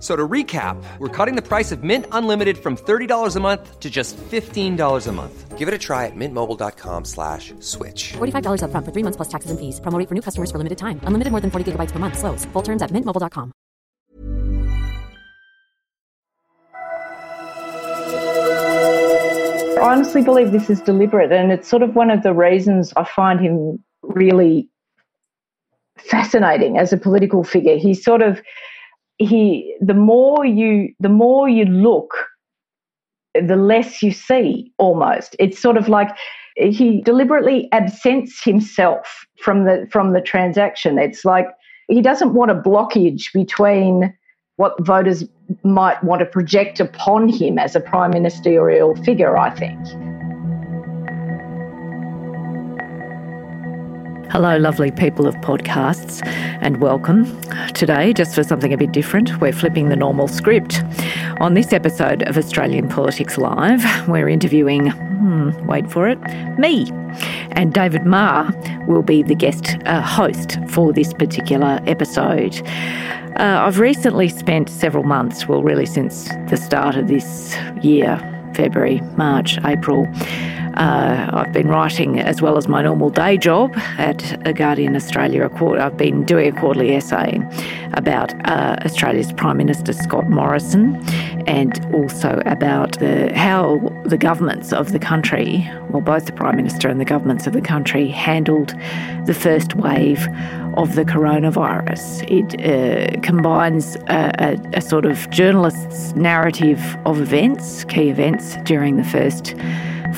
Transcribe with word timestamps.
So 0.00 0.14
to 0.14 0.28
recap, 0.28 0.80
we're 0.98 1.08
cutting 1.08 1.34
the 1.34 1.42
price 1.42 1.72
of 1.72 1.82
Mint 1.82 2.06
Unlimited 2.12 2.58
from 2.58 2.76
$30 2.76 3.34
a 3.34 3.40
month 3.40 3.80
to 3.80 3.90
just 3.90 4.16
$15 4.16 5.06
a 5.06 5.12
month. 5.12 5.58
Give 5.58 5.66
it 5.66 5.74
a 5.74 5.78
try 5.78 6.06
at 6.06 6.12
mintmobile.com 6.14 7.04
slash 7.04 7.52
switch. 7.58 8.12
$45 8.12 8.62
upfront 8.62 8.84
for 8.84 8.92
three 8.92 9.02
months 9.02 9.16
plus 9.16 9.28
taxes 9.28 9.50
and 9.50 9.58
fees. 9.58 9.80
Promo 9.80 10.08
for 10.08 10.14
new 10.14 10.22
customers 10.22 10.52
for 10.52 10.58
limited 10.58 10.78
time. 10.78 11.00
Unlimited 11.02 11.32
more 11.32 11.40
than 11.40 11.50
40 11.50 11.72
gigabytes 11.72 11.90
per 11.90 11.98
month. 11.98 12.16
Slows. 12.16 12.44
Full 12.52 12.62
terms 12.62 12.80
at 12.80 12.92
mintmobile.com. 12.92 13.52
I 19.78 19.92
honestly 19.92 20.22
believe 20.22 20.52
this 20.52 20.70
is 20.70 20.80
deliberate, 20.80 21.32
and 21.32 21.50
it's 21.50 21.68
sort 21.68 21.82
of 21.82 21.94
one 21.94 22.10
of 22.10 22.22
the 22.22 22.34
reasons 22.34 22.92
I 22.96 23.04
find 23.04 23.40
him 23.40 23.82
really 24.02 24.68
fascinating 25.96 26.78
as 26.78 26.92
a 26.92 26.96
political 26.96 27.42
figure. 27.42 27.76
He's 27.76 28.04
sort 28.04 28.22
of 28.22 28.40
he 29.18 29.76
the 29.80 29.94
more 29.94 30.44
you 30.44 30.92
the 31.00 31.08
more 31.08 31.48
you 31.48 31.64
look 31.64 32.14
the 33.34 33.56
less 33.56 34.02
you 34.02 34.10
see 34.10 34.72
almost. 34.78 35.36
It's 35.38 35.60
sort 35.60 35.76
of 35.76 35.88
like 35.88 36.08
he 36.56 37.02
deliberately 37.02 37.68
absents 37.72 38.42
himself 38.42 39.26
from 39.38 39.64
the 39.64 39.86
from 39.90 40.12
the 40.12 40.20
transaction. 40.20 40.98
It's 40.98 41.24
like 41.24 41.46
he 41.88 42.02
doesn't 42.02 42.34
want 42.34 42.50
a 42.50 42.54
blockage 42.54 43.32
between 43.32 44.14
what 44.56 44.74
voters 44.84 45.24
might 45.62 46.02
want 46.04 46.18
to 46.20 46.26
project 46.26 46.80
upon 46.80 47.28
him 47.28 47.58
as 47.58 47.74
a 47.74 47.80
prime 47.80 48.10
ministerial 48.10 48.94
figure 48.96 49.38
i 49.38 49.48
think 49.50 49.78
Hello, 54.30 54.58
lovely 54.58 54.90
people 54.90 55.26
of 55.26 55.34
podcasts, 55.36 56.20
and 56.60 56.82
welcome. 56.82 57.24
Today, 57.72 58.12
just 58.12 58.34
for 58.34 58.44
something 58.44 58.74
a 58.74 58.76
bit 58.76 58.92
different, 58.92 59.40
we're 59.40 59.54
flipping 59.54 59.88
the 59.88 59.96
normal 59.96 60.28
script. 60.28 60.82
On 61.40 61.54
this 61.54 61.72
episode 61.72 62.22
of 62.24 62.36
Australian 62.36 62.90
Politics 62.90 63.38
Live, 63.38 63.82
we're 64.06 64.28
interviewing, 64.28 64.90
hmm, 64.90 65.50
wait 65.66 65.90
for 65.90 66.06
it, 66.06 66.18
me. 66.58 66.90
And 67.52 67.72
David 67.72 68.04
Marr 68.04 68.52
will 68.86 69.02
be 69.02 69.22
the 69.22 69.34
guest 69.34 69.78
uh, 69.86 70.02
host 70.02 70.58
for 70.68 70.92
this 70.92 71.14
particular 71.14 71.80
episode. 71.86 72.60
Uh, 73.38 73.64
I've 73.64 73.78
recently 73.78 74.28
spent 74.28 74.68
several 74.68 75.04
months, 75.04 75.48
well, 75.48 75.62
really 75.62 75.86
since 75.86 76.28
the 76.50 76.58
start 76.58 76.96
of 76.96 77.08
this 77.08 77.56
year, 77.80 78.18
February, 78.54 79.00
March, 79.16 79.58
April, 79.64 80.06
uh, 80.76 81.30
I've 81.32 81.52
been 81.52 81.68
writing 81.68 82.20
as 82.20 82.42
well 82.42 82.56
as 82.56 82.68
my 82.68 82.82
normal 82.82 83.10
day 83.10 83.36
job 83.36 83.76
at 83.98 84.46
a 84.46 84.52
Guardian 84.52 84.96
Australia. 84.96 85.48
I've 85.78 85.96
been 85.96 86.24
doing 86.24 86.56
a 86.56 86.60
quarterly 86.60 86.94
essay 86.94 87.40
about 87.94 88.34
uh, 88.46 88.76
Australia's 88.84 89.32
Prime 89.32 89.56
Minister 89.56 89.92
Scott 89.92 90.28
Morrison 90.28 90.96
and 91.46 91.84
also 91.94 92.42
about 92.46 92.98
the, 92.98 93.32
how 93.34 93.78
the 94.04 94.18
governments 94.18 94.72
of 94.72 94.92
the 94.92 94.98
country, 94.98 95.68
well, 95.90 96.02
both 96.02 96.26
the 96.26 96.32
Prime 96.32 96.56
Minister 96.56 96.88
and 96.88 97.00
the 97.00 97.04
governments 97.04 97.46
of 97.46 97.52
the 97.52 97.60
country, 97.60 98.08
handled 98.08 98.74
the 99.26 99.34
first 99.34 99.74
wave 99.74 100.28
of 100.76 100.94
the 100.94 101.04
coronavirus. 101.04 102.22
It 102.30 102.60
uh, 102.60 103.20
combines 103.20 103.96
a, 104.08 104.32
a, 104.38 104.78
a 104.78 104.80
sort 104.80 105.04
of 105.04 105.28
journalist's 105.30 106.14
narrative 106.14 106.96
of 107.04 107.20
events, 107.20 107.84
key 107.84 108.10
events 108.10 108.56
during 108.64 108.96
the 108.96 109.04
first 109.04 109.54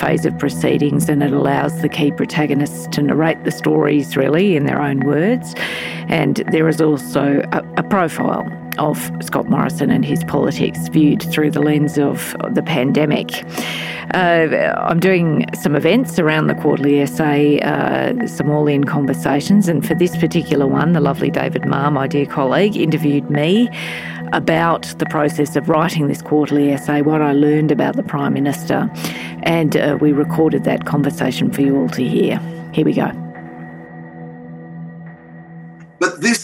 phase 0.01 0.25
of 0.25 0.39
proceedings 0.39 1.09
and 1.09 1.23
it 1.23 1.33
allows 1.33 1.83
the 1.83 1.89
key 1.89 2.11
protagonists 2.11 2.87
to 2.89 3.03
narrate 3.03 3.45
the 3.45 3.51
stories 3.51 4.17
really 4.17 4.57
in 4.57 4.65
their 4.65 4.81
own 4.81 5.01
words. 5.01 5.55
And 6.09 6.37
there 6.51 6.69
is 6.69 6.81
also 6.81 7.43
a, 7.53 7.63
a 7.77 7.83
profile 7.83 8.45
of 8.81 9.11
Scott 9.21 9.49
Morrison 9.49 9.91
and 9.91 10.05
his 10.05 10.25
politics 10.25 10.89
viewed 10.89 11.23
through 11.23 11.53
the 11.53 11.61
lens 11.61 11.99
of 11.99 12.35
the 12.51 12.63
pandemic. 12.63 13.45
Uh, 14.13 14.75
I'm 14.77 14.99
doing 14.99 15.47
some 15.55 15.77
events 15.77 16.19
around 16.19 16.49
the 16.49 16.55
quarterly 16.55 17.01
essay, 17.01 17.61
uh, 17.61 18.27
some 18.27 18.51
all 18.51 18.67
in 18.67 18.85
conversations, 18.85 19.69
and 19.69 19.87
for 19.87 19.95
this 19.95 20.17
particular 20.17 20.67
one, 20.67 20.93
the 20.95 21.01
lovely 21.01 21.31
David 21.31 21.67
Marr, 21.67 21.91
my 21.91 22.09
dear 22.09 22.27
colleague, 22.27 22.77
interviewed 22.77 23.31
me 23.31 23.69
about 24.33 24.83
the 24.99 25.07
process 25.07 25.55
of 25.57 25.69
writing 25.69 26.09
this 26.09 26.23
quarterly 26.23 26.73
essay, 26.73 27.03
what 27.03 27.21
I 27.21 27.33
learned 27.33 27.71
about 27.71 27.97
the 27.97 28.03
Prime 28.03 28.33
Minister, 28.33 28.91
and 29.43 29.77
uh, 29.77 29.99
we 30.01 30.13
recorded 30.13 30.65
that 30.65 30.87
conversation 30.87 31.53
for 31.53 31.61
you 31.61 31.77
all 31.77 31.89
to 31.91 32.03
hear. 32.03 32.39
Here 32.73 32.85
we 32.85 32.95
go. 32.95 33.11
But 36.01 36.23
this, 36.23 36.40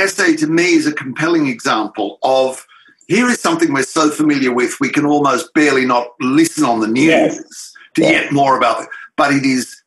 essay 0.00 0.36
to 0.36 0.46
me 0.46 0.74
is 0.74 0.86
a 0.86 0.92
compelling 0.92 1.46
example 1.46 2.18
of 2.22 2.66
here 3.08 3.28
is 3.28 3.40
something 3.40 3.72
we're 3.72 3.82
so 3.82 4.10
familiar 4.10 4.52
with, 4.52 4.78
we 4.80 4.88
can 4.88 5.04
almost 5.04 5.52
barely 5.52 5.84
not 5.84 6.08
listen 6.20 6.64
on 6.64 6.80
the 6.80 6.86
news 6.86 7.06
yes. 7.06 7.72
to 7.96 8.02
yes. 8.02 8.24
get 8.24 8.32
more 8.32 8.56
about 8.56 8.82
it. 8.82 8.88
But 9.16 9.32
it 9.32 9.44
is 9.44 9.82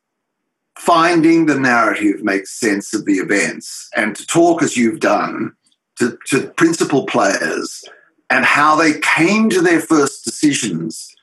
finding 0.77 1.45
the 1.45 1.57
narrative 1.57 2.21
makes 2.23 2.51
sense 2.51 2.93
of 2.93 3.05
the 3.05 3.13
events 3.13 3.89
and 3.95 4.15
to 4.15 4.25
talk 4.25 4.61
as 4.61 4.75
you've 4.75 4.99
done 4.99 5.53
to, 5.99 6.17
to 6.27 6.47
principal 6.57 7.05
players 7.05 7.85
and 8.29 8.43
how 8.43 8.75
they 8.75 8.99
came 8.99 9.49
to 9.49 9.61
their 9.61 9.79
first 9.79 10.25
decisions. 10.25 11.15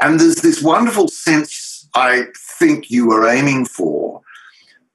And 0.00 0.20
there's 0.20 0.36
this 0.36 0.62
wonderful 0.62 1.08
sense 1.08 1.88
I 1.94 2.26
think 2.58 2.90
you 2.90 3.08
were 3.08 3.28
aiming 3.28 3.66
for 3.66 4.20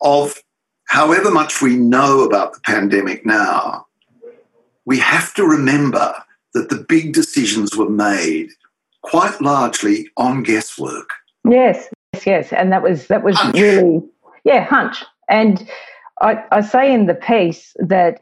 of 0.01 0.41
however 0.87 1.31
much 1.31 1.61
we 1.61 1.75
know 1.75 2.23
about 2.23 2.53
the 2.53 2.59
pandemic 2.61 3.25
now, 3.25 3.85
we 4.85 4.97
have 4.99 5.33
to 5.35 5.45
remember 5.45 6.13
that 6.53 6.69
the 6.69 6.83
big 6.87 7.13
decisions 7.13 7.75
were 7.75 7.89
made 7.89 8.49
quite 9.03 9.39
largely 9.39 10.09
on 10.17 10.43
guesswork. 10.43 11.11
Yes, 11.47 11.87
yes, 12.13 12.25
yes. 12.25 12.53
And 12.53 12.71
that 12.71 12.81
was 12.81 13.07
that 13.07 13.23
was 13.23 13.37
hunch. 13.37 13.55
really 13.57 14.01
yeah, 14.47 14.63
hunch. 14.63 15.03
And 15.29 15.69
I, 16.21 16.43
I 16.51 16.61
say 16.61 16.93
in 16.93 17.05
the 17.05 17.13
piece 17.13 17.73
that 17.79 18.21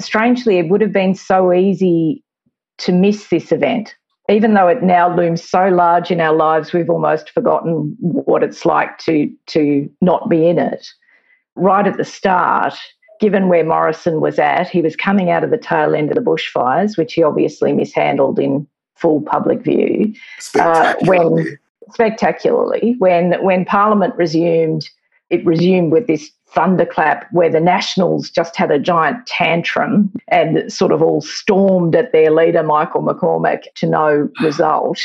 strangely, 0.00 0.58
it 0.58 0.68
would 0.68 0.80
have 0.80 0.92
been 0.92 1.14
so 1.14 1.52
easy 1.52 2.24
to 2.78 2.92
miss 2.92 3.28
this 3.28 3.52
event. 3.52 3.94
Even 4.28 4.54
though 4.54 4.68
it 4.68 4.82
now 4.82 5.14
looms 5.14 5.42
so 5.42 5.68
large 5.68 6.10
in 6.10 6.20
our 6.20 6.34
lives, 6.34 6.72
we've 6.72 6.90
almost 6.90 7.30
forgotten 7.30 7.96
what 8.00 8.42
it's 8.42 8.64
like 8.64 8.98
to, 8.98 9.30
to 9.46 9.88
not 10.00 10.28
be 10.28 10.48
in 10.48 10.58
it. 10.58 10.88
Right 11.56 11.86
at 11.86 11.96
the 11.96 12.04
start, 12.04 12.74
given 13.20 13.48
where 13.48 13.64
Morrison 13.64 14.20
was 14.20 14.38
at, 14.38 14.68
he 14.68 14.82
was 14.82 14.96
coming 14.96 15.30
out 15.30 15.44
of 15.44 15.50
the 15.50 15.58
tail 15.58 15.94
end 15.94 16.10
of 16.10 16.14
the 16.14 16.22
bushfires, 16.22 16.96
which 16.96 17.14
he 17.14 17.22
obviously 17.22 17.72
mishandled 17.72 18.38
in 18.38 18.66
full 18.94 19.22
public 19.22 19.62
view. 19.62 20.14
Uh, 20.58 20.94
when 21.02 21.58
spectacularly, 21.92 22.96
when 22.98 23.42
when 23.42 23.64
Parliament 23.64 24.14
resumed, 24.16 24.88
it 25.28 25.44
resumed 25.44 25.92
with 25.92 26.06
this 26.06 26.30
thunderclap 26.52 27.26
where 27.32 27.50
the 27.50 27.60
Nationals 27.60 28.30
just 28.30 28.56
had 28.56 28.70
a 28.70 28.78
giant 28.78 29.26
tantrum 29.26 30.12
and 30.28 30.72
sort 30.72 30.92
of 30.92 31.02
all 31.02 31.20
stormed 31.20 31.94
at 31.94 32.12
their 32.12 32.30
leader, 32.30 32.62
Michael 32.62 33.02
McCormack, 33.02 33.62
to 33.76 33.86
no 33.86 34.28
result. 34.42 35.00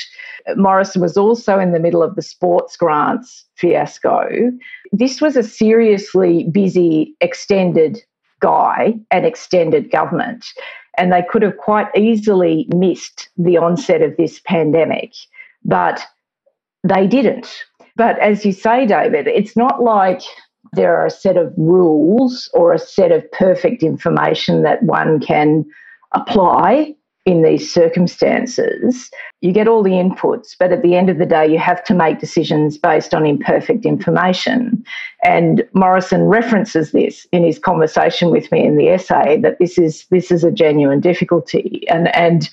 Morrison 0.55 1.01
was 1.01 1.17
also 1.17 1.59
in 1.59 1.71
the 1.71 1.79
middle 1.79 2.03
of 2.03 2.15
the 2.15 2.21
sports 2.21 2.75
grants 2.77 3.45
fiasco. 3.55 4.51
This 4.91 5.21
was 5.21 5.35
a 5.35 5.43
seriously 5.43 6.45
busy, 6.51 7.15
extended 7.21 8.01
guy 8.39 8.93
and 9.11 9.25
extended 9.25 9.91
government. 9.91 10.45
And 10.97 11.11
they 11.11 11.23
could 11.29 11.41
have 11.41 11.57
quite 11.57 11.87
easily 11.95 12.67
missed 12.73 13.29
the 13.37 13.57
onset 13.57 14.01
of 14.01 14.15
this 14.17 14.39
pandemic, 14.45 15.13
but 15.63 16.01
they 16.83 17.07
didn't. 17.07 17.65
But 17.97 18.19
as 18.19 18.45
you 18.45 18.51
say, 18.51 18.85
David, 18.85 19.27
it's 19.27 19.55
not 19.55 19.81
like 19.81 20.21
there 20.73 20.95
are 20.97 21.05
a 21.05 21.11
set 21.11 21.37
of 21.37 21.53
rules 21.57 22.49
or 22.53 22.73
a 22.73 22.79
set 22.79 23.11
of 23.11 23.29
perfect 23.31 23.83
information 23.83 24.63
that 24.63 24.83
one 24.83 25.19
can 25.19 25.65
apply 26.13 26.95
in 27.25 27.41
these 27.41 27.73
circumstances. 27.73 29.09
You 29.41 29.51
get 29.51 29.67
all 29.67 29.81
the 29.81 29.91
inputs, 29.91 30.55
but 30.57 30.71
at 30.71 30.83
the 30.83 30.95
end 30.95 31.09
of 31.09 31.17
the 31.17 31.25
day, 31.25 31.47
you 31.47 31.57
have 31.57 31.83
to 31.85 31.95
make 31.95 32.19
decisions 32.19 32.77
based 32.77 33.15
on 33.15 33.25
imperfect 33.25 33.83
information. 33.83 34.83
And 35.23 35.67
Morrison 35.73 36.25
references 36.25 36.91
this 36.91 37.25
in 37.31 37.43
his 37.43 37.57
conversation 37.57 38.29
with 38.29 38.51
me 38.51 38.63
in 38.63 38.77
the 38.77 38.89
essay 38.89 39.39
that 39.41 39.57
this 39.59 39.77
is 39.79 40.05
this 40.11 40.31
is 40.31 40.43
a 40.43 40.51
genuine 40.51 40.99
difficulty. 40.99 41.83
And 41.89 42.15
and 42.15 42.49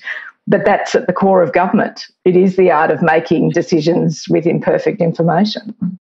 but 0.47 0.65
that's 0.65 0.95
at 0.95 1.07
the 1.07 1.13
core 1.13 1.41
of 1.41 1.53
government. 1.53 2.05
It 2.25 2.35
is 2.35 2.55
the 2.55 2.71
art 2.71 2.91
of 2.91 3.01
making 3.01 3.51
decisions 3.51 4.25
with 4.27 4.45
imperfect 4.45 5.01
information. 5.01 5.99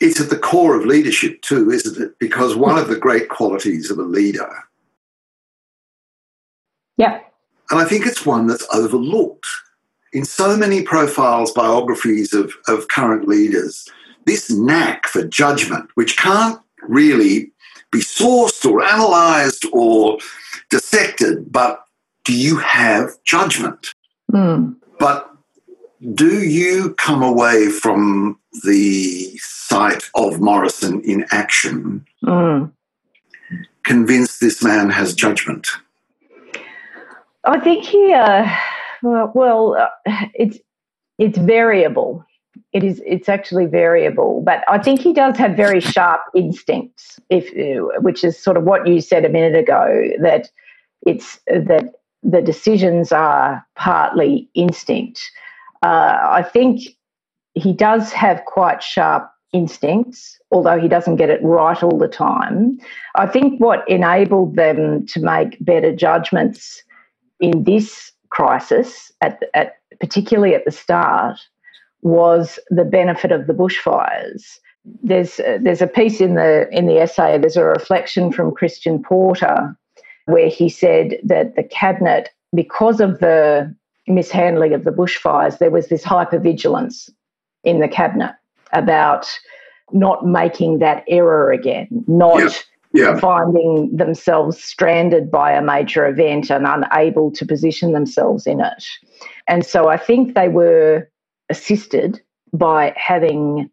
It's 0.00 0.20
at 0.20 0.30
the 0.30 0.38
core 0.38 0.76
of 0.76 0.84
leadership 0.84 1.42
too, 1.42 1.70
isn't 1.70 2.02
it? 2.02 2.18
Because 2.18 2.56
one 2.56 2.78
of 2.78 2.88
the 2.88 2.96
great 2.96 3.28
qualities 3.28 3.90
of 3.90 3.98
a 3.98 4.02
leader. 4.02 4.50
Yeah. 6.96 7.20
And 7.70 7.80
I 7.80 7.84
think 7.84 8.06
it's 8.06 8.26
one 8.26 8.46
that's 8.46 8.66
overlooked. 8.74 9.46
In 10.12 10.24
so 10.24 10.56
many 10.56 10.82
profiles, 10.82 11.52
biographies 11.52 12.34
of, 12.34 12.52
of 12.68 12.88
current 12.88 13.26
leaders, 13.26 13.88
this 14.26 14.50
knack 14.50 15.06
for 15.06 15.24
judgment, 15.26 15.88
which 15.94 16.16
can't 16.16 16.60
really 16.82 17.50
be 17.90 18.00
sourced 18.00 18.68
or 18.68 18.80
analysed 18.80 19.64
or 19.72 20.18
dissected, 20.70 21.50
but 21.50 21.84
do 22.24 22.34
you 22.36 22.56
have 22.56 23.10
judgment? 23.24 23.94
Mm. 24.32 24.76
But 24.98 25.31
do 26.14 26.42
you 26.42 26.94
come 26.94 27.22
away 27.22 27.68
from 27.68 28.38
the 28.64 29.38
sight 29.38 30.02
of 30.14 30.40
Morrison 30.40 31.00
in 31.02 31.24
action 31.30 32.04
mm. 32.24 32.70
convinced 33.84 34.40
this 34.40 34.62
man 34.62 34.90
has 34.90 35.14
judgment? 35.14 35.68
I 37.44 37.60
think 37.60 37.84
he, 37.84 38.12
uh, 38.12 38.48
well, 39.02 39.32
well 39.34 39.76
uh, 39.76 39.88
it's 40.34 40.58
it's 41.18 41.38
variable. 41.38 42.24
It 42.72 42.82
is. 42.82 43.02
It's 43.06 43.28
actually 43.28 43.66
variable, 43.66 44.42
but 44.42 44.64
I 44.68 44.78
think 44.78 45.00
he 45.00 45.12
does 45.12 45.36
have 45.38 45.56
very 45.56 45.80
sharp 45.80 46.22
instincts. 46.34 47.20
If, 47.30 47.48
uh, 47.52 48.00
which 48.00 48.24
is 48.24 48.38
sort 48.38 48.56
of 48.56 48.64
what 48.64 48.86
you 48.86 49.00
said 49.00 49.24
a 49.24 49.28
minute 49.28 49.56
ago, 49.56 50.10
that 50.20 50.50
it's 51.06 51.38
that 51.46 51.92
the 52.22 52.42
decisions 52.42 53.12
are 53.12 53.64
partly 53.76 54.48
instinct. 54.54 55.20
Uh, 55.82 56.18
I 56.22 56.42
think 56.42 56.82
he 57.54 57.72
does 57.72 58.12
have 58.12 58.44
quite 58.46 58.82
sharp 58.82 59.28
instincts, 59.52 60.38
although 60.50 60.78
he 60.80 60.88
doesn't 60.88 61.16
get 61.16 61.28
it 61.28 61.42
right 61.42 61.82
all 61.82 61.98
the 61.98 62.08
time. 62.08 62.78
I 63.16 63.26
think 63.26 63.60
what 63.60 63.86
enabled 63.88 64.56
them 64.56 65.06
to 65.08 65.20
make 65.20 65.58
better 65.60 65.94
judgments 65.94 66.82
in 67.40 67.64
this 67.64 68.12
crisis, 68.30 69.12
at, 69.20 69.42
at 69.52 69.76
particularly 70.00 70.54
at 70.54 70.64
the 70.64 70.70
start, 70.70 71.38
was 72.00 72.58
the 72.70 72.84
benefit 72.84 73.30
of 73.30 73.46
the 73.46 73.52
bushfires. 73.52 74.42
There's 75.02 75.38
uh, 75.38 75.58
there's 75.60 75.82
a 75.82 75.86
piece 75.86 76.20
in 76.20 76.34
the 76.34 76.68
in 76.72 76.86
the 76.86 76.98
essay. 76.98 77.38
There's 77.38 77.56
a 77.56 77.64
reflection 77.64 78.32
from 78.32 78.54
Christian 78.54 79.00
Porter 79.02 79.76
where 80.26 80.48
he 80.48 80.68
said 80.68 81.18
that 81.22 81.54
the 81.54 81.62
cabinet, 81.62 82.30
because 82.54 83.00
of 83.00 83.20
the 83.20 83.74
mishandling 84.06 84.72
of 84.72 84.84
the 84.84 84.90
bushfires, 84.90 85.58
there 85.58 85.70
was 85.70 85.88
this 85.88 86.04
hypervigilance 86.04 87.10
in 87.64 87.80
the 87.80 87.88
cabinet 87.88 88.34
about 88.72 89.28
not 89.92 90.26
making 90.26 90.78
that 90.78 91.04
error 91.06 91.52
again, 91.52 91.88
not 92.06 92.64
yeah. 92.94 93.18
finding 93.18 93.94
themselves 93.94 94.62
stranded 94.62 95.30
by 95.30 95.52
a 95.52 95.62
major 95.62 96.06
event 96.06 96.50
and 96.50 96.66
unable 96.66 97.30
to 97.30 97.46
position 97.46 97.92
themselves 97.92 98.46
in 98.46 98.60
it. 98.60 98.84
And 99.46 99.64
so 99.64 99.88
I 99.88 99.96
think 99.96 100.34
they 100.34 100.48
were 100.48 101.08
assisted 101.48 102.20
by 102.52 102.94
having 102.96 103.70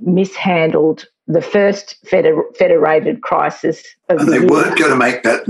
mishandled 0.00 1.06
the 1.26 1.40
first 1.40 1.96
feder- 2.08 2.42
federated 2.58 3.22
crisis 3.22 3.84
and 4.08 4.20
they 4.20 4.40
weren't 4.40 4.76
going 4.76 4.90
to 4.90 4.96
make 4.96 5.22
that 5.22 5.44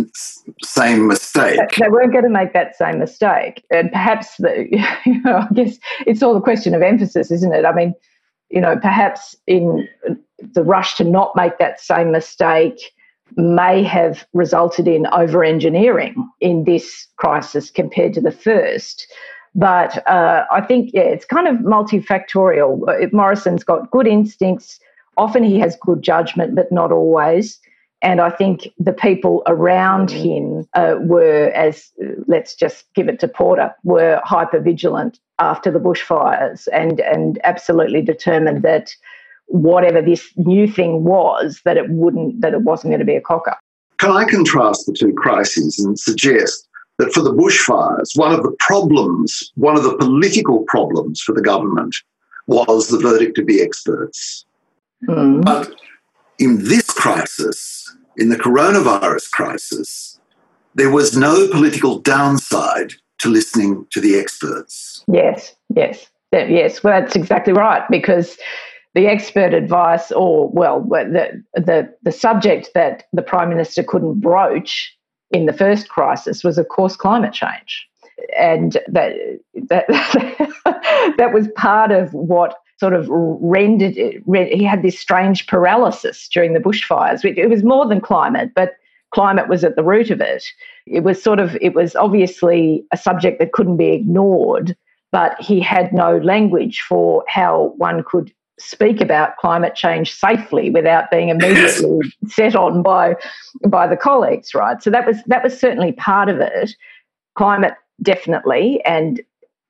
same 0.62 1.08
mistake. 1.08 1.58
They 1.78 1.88
weren't 1.88 2.12
going 2.12 2.24
to 2.24 2.30
make 2.30 2.52
that 2.52 2.76
same 2.76 2.98
mistake, 2.98 3.64
and 3.70 3.90
perhaps 3.90 4.36
the, 4.36 4.66
you 5.06 5.22
know, 5.22 5.46
I 5.50 5.54
guess 5.54 5.78
it's 6.06 6.22
all 6.22 6.36
a 6.36 6.42
question 6.42 6.74
of 6.74 6.82
emphasis, 6.82 7.30
isn't 7.30 7.54
it? 7.54 7.64
I 7.64 7.72
mean, 7.72 7.94
you 8.50 8.60
know, 8.60 8.76
perhaps 8.76 9.34
in 9.46 9.88
the 10.38 10.64
rush 10.64 10.96
to 10.96 11.04
not 11.04 11.34
make 11.34 11.58
that 11.58 11.80
same 11.80 12.10
mistake 12.10 12.92
may 13.36 13.82
have 13.82 14.26
resulted 14.32 14.88
in 14.88 15.06
over 15.08 15.44
engineering 15.44 16.28
in 16.40 16.64
this 16.64 17.06
crisis 17.16 17.70
compared 17.70 18.12
to 18.14 18.20
the 18.20 18.32
first. 18.32 19.06
But 19.54 20.06
uh, 20.06 20.44
I 20.52 20.60
think, 20.60 20.90
yeah, 20.92 21.02
it's 21.02 21.24
kind 21.24 21.48
of 21.48 21.56
multifactorial. 21.56 22.88
Uh, 22.88 23.08
Morrison's 23.12 23.64
got 23.64 23.90
good 23.90 24.06
instincts. 24.06 24.78
Often 25.16 25.44
he 25.44 25.58
has 25.58 25.76
good 25.80 26.02
judgment, 26.02 26.54
but 26.54 26.70
not 26.70 26.92
always. 26.92 27.58
And 28.02 28.20
I 28.20 28.30
think 28.30 28.68
the 28.78 28.92
people 28.92 29.42
around 29.46 30.08
mm. 30.08 30.22
him 30.22 30.68
uh, 30.74 30.96
were, 31.00 31.50
as 31.54 31.90
let's 32.26 32.54
just 32.54 32.86
give 32.94 33.08
it 33.08 33.18
to 33.20 33.28
Porter, 33.28 33.74
were 33.84 34.20
hyper 34.24 34.60
vigilant 34.60 35.18
after 35.38 35.70
the 35.70 35.80
bushfires 35.80 36.68
and, 36.72 37.00
and 37.00 37.38
absolutely 37.44 38.02
determined 38.02 38.62
that 38.62 38.94
whatever 39.46 40.00
this 40.00 40.32
new 40.36 40.66
thing 40.66 41.04
was, 41.04 41.60
that 41.64 41.76
it 41.76 41.90
wouldn't, 41.90 42.40
that 42.40 42.54
it 42.54 42.62
wasn't 42.62 42.90
going 42.90 43.00
to 43.00 43.04
be 43.04 43.16
a 43.16 43.20
cocker. 43.20 43.56
Can 43.98 44.12
I 44.12 44.24
contrast 44.24 44.86
the 44.86 44.94
two 44.94 45.12
crises 45.12 45.78
and 45.78 45.98
suggest 45.98 46.68
that 47.00 47.12
for 47.14 47.22
the 47.22 47.32
bushfires, 47.32 48.16
one 48.16 48.32
of 48.32 48.42
the 48.42 48.54
problems, 48.58 49.52
one 49.54 49.76
of 49.76 49.82
the 49.82 49.96
political 49.96 50.64
problems 50.68 51.20
for 51.20 51.34
the 51.34 51.40
government 51.40 51.96
was 52.46 52.88
the 52.88 52.98
verdict 52.98 53.38
of 53.38 53.46
the 53.46 53.62
experts. 53.62 54.44
Mm. 55.08 55.42
But 55.42 55.74
in 56.38 56.64
this 56.64 56.90
crisis, 56.90 57.96
in 58.18 58.28
the 58.28 58.36
coronavirus 58.36 59.30
crisis, 59.30 60.20
there 60.74 60.90
was 60.90 61.16
no 61.16 61.48
political 61.48 61.98
downside 62.00 62.92
to 63.20 63.30
listening 63.30 63.86
to 63.92 64.00
the 64.00 64.18
experts. 64.18 65.02
Yes, 65.10 65.54
yes, 65.74 66.06
yes. 66.32 66.82
Well, 66.84 67.00
that's 67.00 67.16
exactly 67.16 67.54
right 67.54 67.82
because 67.90 68.36
the 68.94 69.06
expert 69.06 69.54
advice, 69.54 70.12
or 70.12 70.50
well, 70.50 70.80
the 70.82 71.42
the 71.54 71.94
the 72.02 72.12
subject 72.12 72.70
that 72.74 73.04
the 73.14 73.22
prime 73.22 73.48
minister 73.48 73.82
couldn't 73.82 74.20
broach 74.20 74.94
in 75.30 75.46
the 75.46 75.52
first 75.52 75.88
crisis 75.88 76.42
was, 76.44 76.58
of 76.58 76.68
course, 76.68 76.96
climate 76.96 77.32
change, 77.32 77.88
and 78.38 78.78
that 78.88 79.14
that 79.68 79.86
that 81.18 81.32
was 81.32 81.48
part 81.56 81.92
of 81.92 82.12
what 82.12 82.56
sort 82.78 82.94
of 82.94 83.06
rendered 83.10 83.96
it. 83.96 84.22
He 84.52 84.64
had 84.64 84.82
this 84.82 84.98
strange 84.98 85.46
paralysis 85.46 86.28
during 86.28 86.52
the 86.52 86.60
bushfires. 86.60 87.22
Which 87.22 87.38
it 87.38 87.48
was 87.48 87.62
more 87.62 87.86
than 87.86 88.00
climate, 88.00 88.52
but 88.54 88.74
climate 89.12 89.48
was 89.48 89.64
at 89.64 89.76
the 89.76 89.84
root 89.84 90.10
of 90.10 90.20
it. 90.20 90.44
It 90.86 91.04
was 91.04 91.22
sort 91.22 91.40
of 91.40 91.56
it 91.60 91.74
was 91.74 91.94
obviously 91.94 92.84
a 92.92 92.96
subject 92.96 93.38
that 93.38 93.52
couldn't 93.52 93.76
be 93.76 93.92
ignored, 93.92 94.76
but 95.12 95.40
he 95.40 95.60
had 95.60 95.92
no 95.92 96.18
language 96.18 96.80
for 96.88 97.24
how 97.28 97.74
one 97.76 98.02
could 98.04 98.32
speak 98.60 99.00
about 99.00 99.36
climate 99.36 99.74
change 99.74 100.12
safely 100.12 100.70
without 100.70 101.10
being 101.10 101.28
immediately 101.30 102.00
set 102.26 102.54
on 102.54 102.82
by 102.82 103.14
by 103.66 103.86
the 103.86 103.96
colleagues 103.96 104.54
right 104.54 104.82
so 104.82 104.90
that 104.90 105.06
was 105.06 105.16
that 105.26 105.42
was 105.42 105.58
certainly 105.58 105.92
part 105.92 106.28
of 106.28 106.40
it 106.40 106.72
climate 107.36 107.74
definitely 108.02 108.82
and 108.84 109.20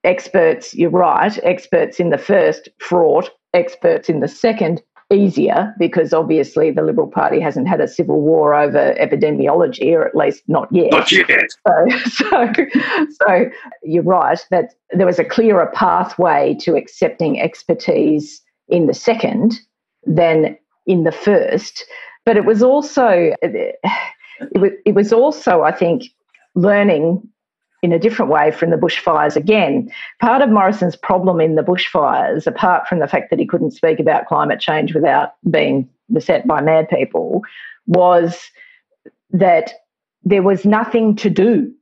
experts 0.05 0.75
you're 0.75 0.91
right 0.91 1.39
experts 1.43 2.01
in 2.01 2.11
the 2.11 2.19
first 2.19 2.69
fraught 2.79 3.31
experts 3.55 4.09
in 4.09 4.21
the 4.21 4.29
second 4.29 4.83
easier 5.13 5.75
because 5.79 6.13
obviously 6.13 6.71
the 6.71 6.83
Liberal 6.83 7.09
Party 7.09 7.41
hasn't 7.41 7.69
had 7.69 7.81
a 7.81 7.89
civil 7.89 8.21
war 8.21 8.55
over 8.55 8.95
epidemiology, 8.95 9.93
or 9.93 10.07
at 10.07 10.15
least 10.15 10.43
not 10.47 10.69
yet. 10.73 10.93
Not 10.93 11.11
yet. 11.11 11.29
So, 11.67 11.99
so, 12.09 12.53
so 13.11 13.51
you're 13.83 14.03
right 14.03 14.39
that 14.51 14.75
there 14.93 15.07
was 15.07 15.19
a 15.19 15.25
clearer 15.25 15.71
pathway 15.75 16.57
to 16.61 16.77
accepting 16.77 17.41
expertise 17.41 18.41
in 18.71 18.87
the 18.87 18.95
second 18.95 19.61
than 20.05 20.57
in 20.87 21.05
the 21.05 21.13
first. 21.13 21.85
But 22.25 22.37
it 22.37 22.45
was 22.45 22.63
also 22.63 23.35
it 23.43 24.95
was, 24.95 25.13
also 25.13 25.63
I 25.63 25.73
think 25.73 26.05
learning 26.55 27.23
in 27.83 27.93
a 27.93 27.99
different 27.99 28.31
way 28.31 28.51
from 28.51 28.71
the 28.71 28.77
bushfires 28.77 29.37
again. 29.37 29.91
Part 30.21 30.43
of 30.43 30.51
Morrison's 30.51 30.97
problem 30.97 31.41
in 31.41 31.55
the 31.55 31.63
bushfires, 31.63 32.47
apart 32.47 32.87
from 32.87 32.99
the 32.99 33.09
fact 33.09 33.31
that 33.31 33.39
he 33.39 33.47
couldn't 33.47 33.71
speak 33.73 33.99
about 33.99 34.27
climate 34.27 34.61
change 34.61 34.95
without 34.95 35.33
being 35.51 35.89
beset 36.13 36.47
by 36.47 36.61
mad 36.61 36.89
people, 36.89 37.43
was 37.87 38.51
that 39.31 39.73
there 40.25 40.43
was 40.43 40.65
nothing 40.65 41.17
to 41.17 41.31
do 41.31 41.73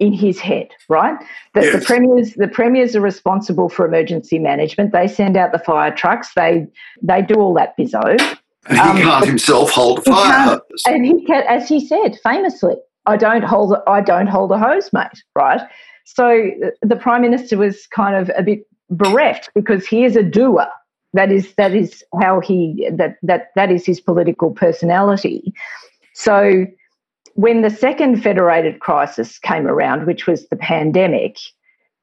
in 0.00 0.12
his 0.12 0.40
head, 0.40 0.68
right? 0.88 1.16
That 1.54 1.64
yes. 1.64 1.78
the 1.78 1.84
premiers 1.84 2.34
the 2.34 2.48
premiers 2.48 2.96
are 2.96 3.00
responsible 3.00 3.68
for 3.68 3.86
emergency 3.86 4.38
management. 4.38 4.92
They 4.92 5.08
send 5.08 5.36
out 5.36 5.52
the 5.52 5.58
fire 5.58 5.94
trucks. 5.94 6.34
They 6.34 6.66
they 7.02 7.22
do 7.22 7.34
all 7.34 7.54
that 7.54 7.76
bizzo. 7.78 8.36
And 8.66 8.78
he 8.78 8.80
um, 8.80 8.96
can't 8.96 9.26
himself 9.26 9.70
hold 9.70 9.98
a 9.98 10.02
fire. 10.02 10.60
And 10.86 11.04
he 11.04 11.24
can, 11.24 11.44
as 11.48 11.68
he 11.68 11.86
said 11.86 12.18
famously, 12.22 12.76
I 13.06 13.16
don't 13.16 13.44
hold 13.44 13.76
I 13.86 14.00
don't 14.00 14.26
hold 14.26 14.50
a 14.52 14.58
hose, 14.58 14.92
mate, 14.92 15.22
right? 15.36 15.60
So 16.04 16.50
the 16.82 16.96
prime 16.96 17.22
minister 17.22 17.56
was 17.56 17.86
kind 17.86 18.16
of 18.16 18.30
a 18.36 18.42
bit 18.42 18.66
bereft 18.90 19.50
because 19.54 19.86
he 19.86 20.04
is 20.04 20.16
a 20.16 20.22
doer. 20.22 20.66
That 21.12 21.30
is 21.30 21.54
that 21.54 21.74
is 21.74 22.02
how 22.20 22.40
he 22.40 22.88
that 22.92 23.16
that 23.22 23.50
that 23.54 23.70
is 23.70 23.86
his 23.86 24.00
political 24.00 24.50
personality. 24.50 25.54
So 26.14 26.66
when 27.34 27.62
the 27.62 27.70
second 27.70 28.22
federated 28.22 28.80
crisis 28.80 29.38
came 29.38 29.66
around, 29.66 30.06
which 30.06 30.26
was 30.26 30.48
the 30.48 30.56
pandemic, 30.56 31.38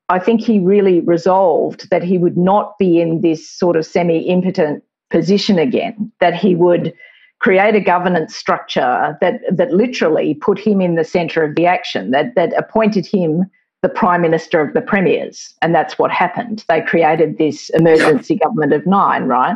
I 0.09 0.19
think 0.19 0.41
he 0.41 0.59
really 0.59 0.99
resolved 0.99 1.89
that 1.89 2.03
he 2.03 2.17
would 2.17 2.37
not 2.37 2.77
be 2.77 2.99
in 2.99 3.21
this 3.21 3.49
sort 3.49 3.77
of 3.77 3.85
semi 3.85 4.19
impotent 4.27 4.83
position 5.09 5.57
again, 5.57 6.11
that 6.19 6.35
he 6.35 6.55
would 6.55 6.93
create 7.39 7.75
a 7.75 7.81
governance 7.81 8.35
structure 8.35 9.17
that, 9.21 9.41
that 9.51 9.71
literally 9.71 10.35
put 10.35 10.59
him 10.59 10.79
in 10.79 10.95
the 10.95 11.03
centre 11.03 11.43
of 11.43 11.55
the 11.55 11.65
action, 11.65 12.11
that, 12.11 12.35
that 12.35 12.53
appointed 12.57 13.05
him 13.05 13.45
the 13.81 13.89
prime 13.89 14.21
minister 14.21 14.61
of 14.61 14.73
the 14.73 14.81
premiers. 14.81 15.53
And 15.61 15.73
that's 15.73 15.97
what 15.97 16.11
happened. 16.11 16.63
They 16.67 16.81
created 16.81 17.37
this 17.37 17.69
emergency 17.69 18.35
government 18.35 18.73
of 18.73 18.85
nine, 18.85 19.23
right? 19.23 19.55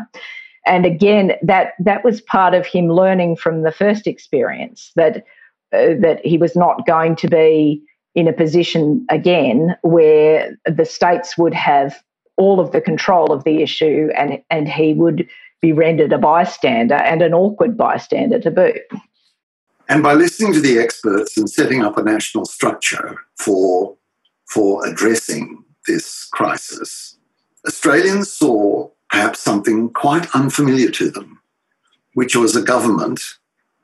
And 0.66 0.84
again, 0.86 1.34
that, 1.44 1.74
that 1.80 2.04
was 2.04 2.22
part 2.22 2.56
of 2.56 2.66
him 2.66 2.88
learning 2.90 3.36
from 3.36 3.62
the 3.62 3.72
first 3.72 4.08
experience 4.08 4.92
that, 4.96 5.26
Uh, 5.76 5.96
that 6.00 6.26
he 6.26 6.38
was 6.38 6.56
not 6.56 6.86
going 6.86 7.16
to 7.18 7.28
be 7.28 7.82
in 8.14 8.28
a 8.28 8.34
position 8.34 9.06
again 9.10 9.76
where 9.82 10.58
the 10.66 10.86
states 10.86 11.38
would 11.38 11.54
have 11.54 12.02
all 12.38 12.60
of 12.60 12.72
the 12.72 12.80
control 12.80 13.32
of 13.32 13.44
the 13.44 13.62
issue 13.62 14.10
and, 14.18 14.42
and 14.50 14.70
he 14.70 14.94
would 14.94 15.28
be 15.62 15.74
rendered 15.74 16.14
a 16.14 16.18
bystander 16.18 16.96
and 16.96 17.22
an 17.22 17.34
awkward 17.34 17.78
bystander 17.78 18.40
to 18.40 18.52
boot. 18.52 18.82
And 19.90 20.02
by 20.02 20.14
listening 20.14 20.54
to 20.54 20.62
the 20.62 20.80
experts 20.80 21.38
and 21.38 21.50
setting 21.50 21.84
up 21.84 21.98
a 21.98 22.04
national 22.04 22.46
structure 22.46 23.18
for, 23.38 23.96
for 24.48 24.86
addressing 24.88 25.64
this 25.88 26.26
crisis, 26.32 27.18
Australians 27.68 28.32
saw 28.32 28.90
perhaps 29.10 29.40
something 29.40 29.90
quite 29.90 30.34
unfamiliar 30.34 30.90
to 30.92 31.12
them, 31.12 31.40
which 32.14 32.36
was 32.36 32.56
a 32.56 32.62
government 32.62 33.22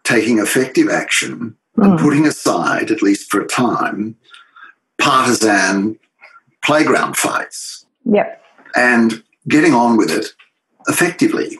taking 0.03 0.39
effective 0.39 0.89
action 0.89 1.57
and 1.81 1.99
hmm. 1.99 2.03
putting 2.05 2.25
aside, 2.25 2.91
at 2.91 3.01
least 3.01 3.29
for 3.29 3.41
a 3.41 3.47
time, 3.47 4.15
partisan 4.99 5.99
playground 6.63 7.17
fights. 7.17 7.85
Yep. 8.05 8.41
And 8.75 9.23
getting 9.47 9.73
on 9.73 9.97
with 9.97 10.11
it 10.11 10.27
effectively. 10.87 11.57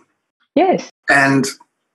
Yes. 0.56 0.90
And 1.10 1.46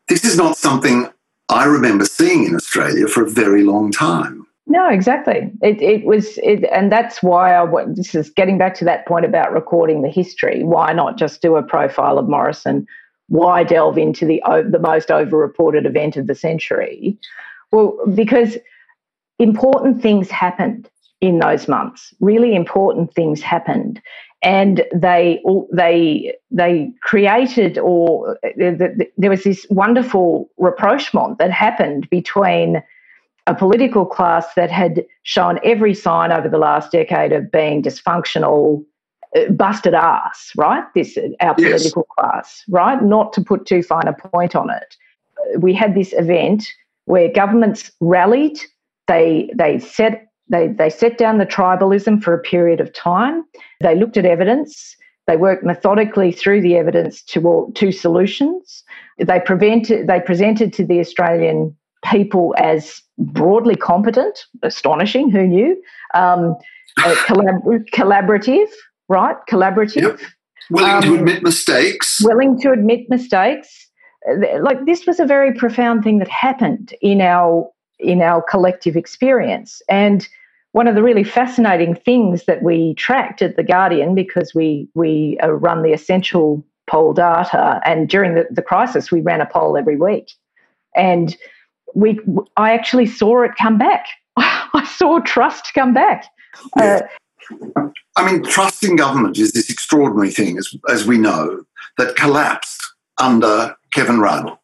this 0.08 0.24
is 0.24 0.36
not 0.36 0.56
something 0.56 1.08
I 1.48 1.64
remember 1.64 2.04
seeing 2.04 2.44
in 2.44 2.54
Australia 2.54 3.06
for 3.06 3.24
a 3.24 3.30
very 3.30 3.62
long 3.62 3.92
time. 3.92 4.46
No, 4.66 4.88
exactly. 4.88 5.52
It, 5.62 5.80
it 5.80 6.04
was, 6.04 6.38
it, 6.38 6.64
and 6.72 6.90
that's 6.90 7.22
why 7.22 7.54
I. 7.54 7.84
This 7.86 8.16
is 8.16 8.30
getting 8.30 8.58
back 8.58 8.74
to 8.76 8.84
that 8.84 9.06
point 9.06 9.24
about 9.24 9.52
recording 9.52 10.02
the 10.02 10.08
history. 10.08 10.64
Why 10.64 10.92
not 10.92 11.16
just 11.16 11.40
do 11.40 11.54
a 11.54 11.62
profile 11.62 12.18
of 12.18 12.28
Morrison? 12.28 12.84
Why 13.28 13.62
delve 13.62 13.96
into 13.96 14.26
the 14.26 14.42
the 14.68 14.80
most 14.80 15.08
overreported 15.08 15.86
event 15.86 16.16
of 16.16 16.26
the 16.26 16.34
century? 16.34 17.16
Well, 17.72 17.98
because 18.14 18.56
important 19.38 20.00
things 20.00 20.30
happened 20.30 20.88
in 21.20 21.38
those 21.38 21.68
months. 21.68 22.14
Really 22.20 22.54
important 22.54 23.12
things 23.14 23.40
happened, 23.40 24.00
and 24.42 24.84
they 24.94 25.42
they 25.72 26.34
they 26.50 26.92
created 27.02 27.78
or 27.78 28.38
uh, 28.44 28.88
there 29.16 29.30
was 29.30 29.44
this 29.44 29.66
wonderful 29.70 30.50
rapprochement 30.58 31.38
that 31.38 31.50
happened 31.50 32.08
between 32.10 32.82
a 33.46 33.54
political 33.54 34.04
class 34.04 34.46
that 34.54 34.70
had 34.70 35.04
shown 35.22 35.58
every 35.64 35.94
sign 35.94 36.32
over 36.32 36.48
the 36.48 36.58
last 36.58 36.90
decade 36.92 37.32
of 37.32 37.50
being 37.50 37.82
dysfunctional 37.82 38.84
uh, 39.36 39.50
busted 39.50 39.94
ass 39.94 40.52
right? 40.56 40.84
This 40.94 41.16
uh, 41.16 41.28
our 41.40 41.54
political 41.54 42.04
class 42.04 42.62
right? 42.68 43.02
Not 43.02 43.32
to 43.34 43.40
put 43.40 43.66
too 43.66 43.82
fine 43.82 44.06
a 44.06 44.12
point 44.12 44.54
on 44.54 44.68
it. 44.70 44.96
Uh, 45.38 45.60
we 45.60 45.72
had 45.72 45.94
this 45.94 46.12
event 46.12 46.66
where 47.06 47.32
governments 47.32 47.90
rallied 48.00 48.58
they 49.08 49.50
they 49.56 49.78
set 49.78 50.26
they, 50.48 50.68
they 50.68 50.90
set 50.90 51.18
down 51.18 51.38
the 51.38 51.46
tribalism 51.46 52.22
for 52.22 52.32
a 52.32 52.38
period 52.38 52.80
of 52.80 52.92
time. 52.92 53.44
They 53.80 53.96
looked 53.96 54.16
at 54.16 54.24
evidence. 54.24 54.96
They 55.26 55.36
worked 55.36 55.64
methodically 55.64 56.30
through 56.30 56.60
the 56.60 56.76
evidence 56.76 57.22
to, 57.24 57.72
to 57.74 57.90
solutions. 57.90 58.84
They, 59.18 59.40
prevented, 59.40 60.06
they 60.06 60.20
presented 60.20 60.72
to 60.74 60.86
the 60.86 61.00
Australian 61.00 61.76
people 62.04 62.54
as 62.58 63.02
broadly 63.18 63.74
competent, 63.74 64.38
astonishing, 64.62 65.30
who 65.30 65.48
knew, 65.48 65.82
um, 66.14 66.54
collab- 67.00 67.90
collaborative, 67.92 68.68
right? 69.08 69.36
Collaborative. 69.50 70.02
Yep. 70.02 70.20
Willing 70.70 70.90
um, 70.90 71.02
to 71.02 71.14
admit 71.14 71.42
mistakes. 71.42 72.20
Willing 72.22 72.60
to 72.60 72.70
admit 72.70 73.06
mistakes. 73.08 73.85
Like 74.60 74.84
this 74.86 75.06
was 75.06 75.20
a 75.20 75.26
very 75.26 75.52
profound 75.54 76.02
thing 76.02 76.18
that 76.18 76.28
happened 76.28 76.94
in 77.00 77.20
our 77.20 77.70
in 77.98 78.20
our 78.20 78.42
collective 78.42 78.96
experience. 78.96 79.80
And 79.88 80.28
one 80.72 80.86
of 80.86 80.94
the 80.94 81.02
really 81.02 81.24
fascinating 81.24 81.94
things 81.94 82.44
that 82.44 82.62
we 82.62 82.94
tracked 82.94 83.40
at 83.40 83.56
the 83.56 83.62
Guardian, 83.62 84.14
because 84.14 84.54
we 84.54 84.88
we 84.94 85.38
uh, 85.42 85.48
run 85.48 85.82
the 85.82 85.92
essential 85.92 86.64
poll 86.86 87.12
data, 87.12 87.80
and 87.84 88.08
during 88.08 88.34
the, 88.34 88.46
the 88.50 88.62
crisis, 88.62 89.10
we 89.10 89.20
ran 89.20 89.40
a 89.40 89.46
poll 89.46 89.76
every 89.76 89.96
week, 89.96 90.32
and 90.94 91.36
we 91.94 92.20
I 92.56 92.74
actually 92.74 93.06
saw 93.06 93.42
it 93.42 93.52
come 93.56 93.78
back. 93.78 94.06
I 94.36 94.84
saw 94.96 95.20
trust 95.20 95.72
come 95.74 95.94
back. 95.94 96.26
Yeah. 96.76 97.00
Uh, 97.74 97.88
I 98.16 98.30
mean, 98.30 98.42
trust 98.42 98.82
in 98.82 98.96
government 98.96 99.38
is 99.38 99.52
this 99.52 99.70
extraordinary 99.70 100.30
thing, 100.30 100.58
as, 100.58 100.74
as 100.88 101.06
we 101.06 101.16
know, 101.16 101.64
that 101.96 102.16
collapsed 102.16 102.82
under 103.18 103.76
Kevin 103.92 104.18
Rudd. 104.20 104.56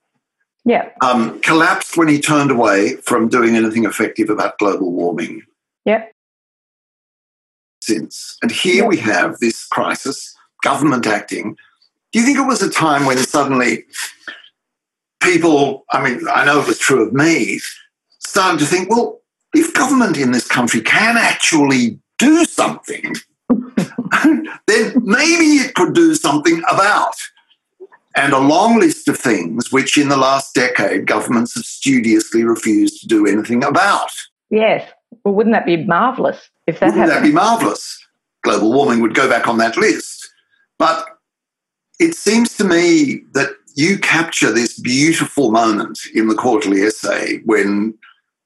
Yeah. 0.65 0.91
Um, 1.01 1.41
collapsed 1.41 1.97
when 1.97 2.09
he 2.09 2.21
turned 2.21 2.51
away 2.51 2.97
from 2.97 3.29
doing 3.29 3.57
anything 3.57 3.85
effective 3.85 4.31
about 4.31 4.59
global 4.59 4.93
warming. 4.93 5.43
Yep. 5.85 6.13
Since. 7.81 8.39
And 8.43 8.53
here 8.53 8.87
we 8.87 8.97
have 8.99 9.39
this 9.39 9.67
crisis, 9.67 10.35
government 10.63 11.07
acting. 11.07 11.57
Do 12.13 12.21
you 12.21 12.25
think 12.25 12.39
it 12.39 12.47
was 12.47 12.63
a 12.63 12.71
time 12.71 13.07
when 13.07 13.19
suddenly 13.19 13.85
people, 15.21 15.85
I 15.91 16.03
mean, 16.03 16.21
I 16.33 16.45
know 16.45 16.61
it 16.61 16.69
was 16.69 16.79
true 16.79 17.07
of 17.07 17.13
me, 17.13 17.59
started 18.21 18.61
to 18.61 18.67
think, 18.67 18.89
well, 18.89 19.21
if 19.55 19.75
government 19.75 20.17
in 20.17 20.33
this 20.33 20.47
country 20.47 20.81
can 20.81 21.17
actually 21.17 21.99
do 22.19 22.45
something, 22.45 23.15
then 23.49 24.95
maybe 25.03 25.57
it 25.57 25.75
could 25.75 25.95
do 25.95 26.15
something 26.15 26.63
about 26.71 27.15
and 28.15 28.33
a 28.33 28.39
long 28.39 28.79
list 28.79 29.09
of 29.09 29.19
things 29.19 29.73
which 29.73 29.97
in 29.97 30.09
the 30.09 30.17
last 30.17 30.55
decade 30.55 31.07
governments 31.07 31.55
have 31.55 31.65
studiously 31.65 32.45
refused 32.45 33.01
to 33.01 33.07
do 33.07 33.27
anything 33.27 33.65
about. 33.65 34.11
Yes. 34.51 34.89
Well, 35.25 35.35
wouldn't 35.35 35.55
that 35.55 35.67
be 35.67 35.85
marvellous 35.85 36.51
if 36.67 36.81
that 36.81 36.87
wouldn't 36.87 37.09
happened? 37.09 37.25
that 37.25 37.29
be 37.29 37.35
marvellous? 37.35 37.99
Global 38.43 38.73
warming 38.73 39.01
would 39.01 39.15
go 39.15 39.29
back 39.29 39.49
on 39.49 39.59
that 39.59 39.77
list. 39.77 40.29
But 40.79 41.07
it 42.01 42.15
seems 42.15 42.57
to 42.57 42.65
me 42.65 43.23
that 43.33 43.51
you 43.75 43.99
capture 43.99 44.53
this 44.53 44.79
beautiful 44.79 45.51
moment 45.51 45.99
in 46.15 46.29
the 46.29 46.35
quarterly 46.35 46.83
essay 46.83 47.41
when 47.45 47.95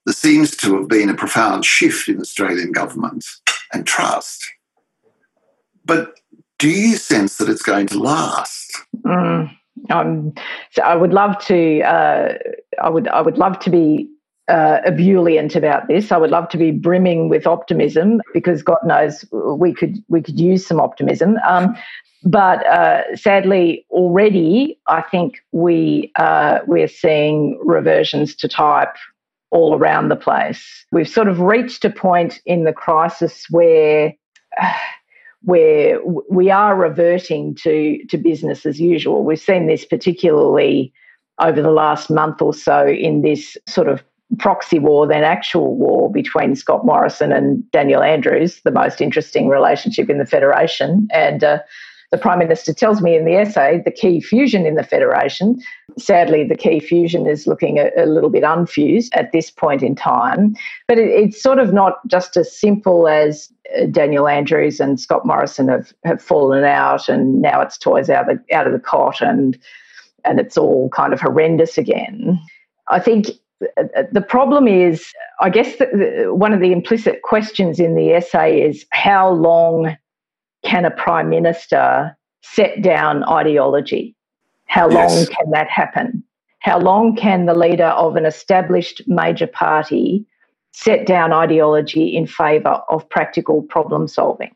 there 0.05 0.13
seems 0.13 0.57
to 0.59 0.77
have 0.77 0.89
been 0.89 1.09
a 1.09 1.15
profound 1.15 1.65
shift 1.65 2.09
in 2.09 2.21
Australian 2.21 2.73
government 2.73 3.25
and 3.73 3.87
trust. 3.87 4.45
But 5.85 6.15
do 6.59 6.69
you 6.69 6.97
sense 6.97 7.37
that 7.39 7.49
it's 7.49 7.63
going 7.63 7.87
to 7.89 7.99
last? 7.99 8.77
Mm, 9.05 9.55
um, 9.91 10.35
so 10.73 10.83
I 10.83 10.97
would 10.97 11.13
love 11.13 11.39
to. 11.47 11.83
Uh, 11.83 12.35
I 12.83 12.89
would. 12.89 13.09
I 13.09 13.21
would 13.21 13.39
love 13.39 13.59
to 13.61 13.71
be 13.71 14.09
uh, 14.49 14.79
ebullient 14.85 15.57
about 15.57 15.89
this. 15.89 16.13
I 16.13 16.17
would 16.17 16.31
love 16.31 16.49
to 16.51 16.57
be 16.57 16.71
brimming 16.71 17.29
with 17.29 17.47
optimism 17.47 18.21
because 18.33 18.63
God 18.63 18.79
knows 18.85 19.25
we 19.33 19.75
could 19.75 19.97
we 20.09 20.23
could 20.23 20.39
use 20.39 20.67
some 20.67 20.81
optimism. 20.81 21.37
Um, 21.47 21.77
but 22.25 22.67
uh, 22.67 23.17
sadly, 23.17 23.87
already 23.91 24.79
I 24.87 25.03
think 25.03 25.39
we 25.53 26.13
uh, 26.17 26.61
we're 26.67 26.89
seeing 26.89 27.61
reversions 27.65 28.35
to 28.37 28.49
type 28.49 28.95
all 29.51 29.77
around 29.77 30.09
the 30.09 30.17
place. 30.17 30.85
We've 30.91 31.09
sort 31.09 31.29
of 31.29 31.41
reached 31.41 31.85
a 31.85 31.91
point 31.91 32.41
in 32.47 32.65
the 32.65 32.73
crisis 32.73 33.47
where 33.51 34.13
where 35.43 36.01
we 36.31 36.51
are 36.51 36.77
reverting 36.77 37.55
to, 37.55 38.05
to 38.09 38.19
business 38.19 38.67
as 38.67 38.81
usual. 38.81 39.25
We've 39.25 39.39
seen 39.41 39.67
this 39.67 39.85
particularly 39.85 40.93
over 41.41 41.61
the 41.63 41.71
last 41.71 42.11
month 42.11 42.41
or 42.41 42.55
so 42.55 42.87
in 42.87 43.23
this 43.23 43.57
sort 43.67 43.89
of 43.89 44.03
proxy 44.39 44.79
war 44.79 45.07
than 45.07 45.23
actual 45.23 45.77
war 45.77 46.11
between 46.11 46.57
Scott 46.57 46.85
Morrison 46.85 47.33
and 47.33 47.71
Daniel 47.71 48.03
Andrews, 48.03 48.61
the 48.65 48.71
most 48.71 49.01
interesting 49.01 49.49
relationship 49.49 50.11
in 50.11 50.19
the 50.19 50.27
Federation. 50.27 51.07
And 51.13 51.45
uh, 51.45 51.59
the 52.11 52.19
Prime 52.19 52.39
Minister 52.39 52.73
tells 52.73 53.01
me 53.03 53.17
in 53.17 53.25
the 53.25 53.35
essay 53.35 53.83
the 53.85 53.91
key 53.91 54.21
fusion 54.21 54.67
in 54.67 54.75
the 54.75 54.83
Federation 54.83 55.61
sadly, 55.99 56.45
the 56.45 56.57
key 56.57 56.81
fusion 56.81 57.27
is 57.27 57.47
looking 57.47 57.79
a, 57.79 57.91
a, 57.97 58.07
little 58.07 58.31
bit 58.31 58.43
unfused 58.43 59.15
at 59.15 59.33
this 59.33 59.51
point 59.51 59.83
in 59.83 59.95
time. 59.95 60.55
But 60.89 60.99
it, 60.99 61.09
it's 61.09 61.43
sort 61.43 61.59
of 61.59 61.73
not 61.73 62.07
just 62.07 62.37
as 62.37 62.55
simple 62.55 63.09
as 63.09 63.53
uh, 63.77 63.87
Daniel 63.87 64.29
Andrews 64.29 64.81
and 64.81 65.01
Scott 65.01 65.25
Morrison 65.25 65.69
have, 65.69 65.93
have 66.05 66.23
fallen 66.23 66.65
out, 66.65 67.09
and 67.09 67.41
now 67.41 67.61
it's 67.61 67.79
toys 67.79 68.11
out 68.11 68.31
of 68.31 68.39
the, 68.39 68.55
out 68.55 68.67
of 68.67 68.73
the 68.73 68.79
cot, 68.79 69.21
and 69.21 69.59
and 70.25 70.41
it's 70.41 70.59
all 70.59 70.89
kind 70.91 71.13
of 71.13 71.21
horrendous 71.21 71.79
again. 71.79 72.39
I 72.89 72.99
think 72.99 73.29
the 73.61 74.25
problem 74.29 74.67
is, 74.67 75.07
I 75.41 75.51
guess, 75.51 75.77
the, 75.77 76.27
one 76.31 76.53
of 76.53 76.61
the 76.61 76.73
implicit 76.73 77.23
questions 77.23 77.79
in 77.79 77.95
the 77.95 78.13
essay 78.13 78.61
is 78.61 78.85
how 78.91 79.31
long 79.31 79.97
can 80.67 80.85
a 80.85 80.91
prime 80.91 81.31
minister 81.31 82.17
set 82.43 82.83
down 82.83 83.25
ideology? 83.25 84.15
How 84.67 84.91
yes. 84.91 85.15
long 85.15 85.27
can 85.27 85.51
that 85.53 85.69
happen? 85.71 86.23
How 86.61 86.79
long 86.81 87.15
can 87.15 87.47
the 87.47 87.55
leader 87.55 87.87
of 87.87 88.17
an 88.17 88.27
established 88.27 89.03
major 89.07 89.47
party 89.47 90.27
set 90.73 91.07
down 91.07 91.33
ideology 91.33 92.17
in 92.17 92.27
favour 92.27 92.81
of 92.89 93.09
practical 93.09 93.63
problem 93.63 94.09
solving? 94.09 94.53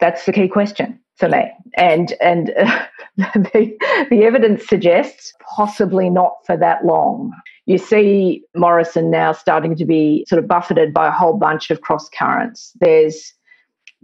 That's 0.00 0.26
the 0.26 0.32
key 0.32 0.48
question 0.48 0.98
for 1.16 1.28
me. 1.28 1.44
And 1.76 2.12
and 2.20 2.50
uh, 2.58 2.86
the, 3.16 3.76
the 4.10 4.24
evidence 4.24 4.66
suggests 4.66 5.32
possibly 5.56 6.10
not 6.10 6.34
for 6.44 6.56
that 6.56 6.84
long. 6.84 7.32
You 7.66 7.78
see 7.78 8.42
Morrison 8.56 9.10
now 9.10 9.32
starting 9.32 9.76
to 9.76 9.84
be 9.84 10.24
sort 10.28 10.42
of 10.42 10.48
buffeted 10.48 10.92
by 10.92 11.06
a 11.06 11.12
whole 11.12 11.38
bunch 11.38 11.70
of 11.70 11.80
cross 11.80 12.08
currents. 12.08 12.72
There's 12.80 13.33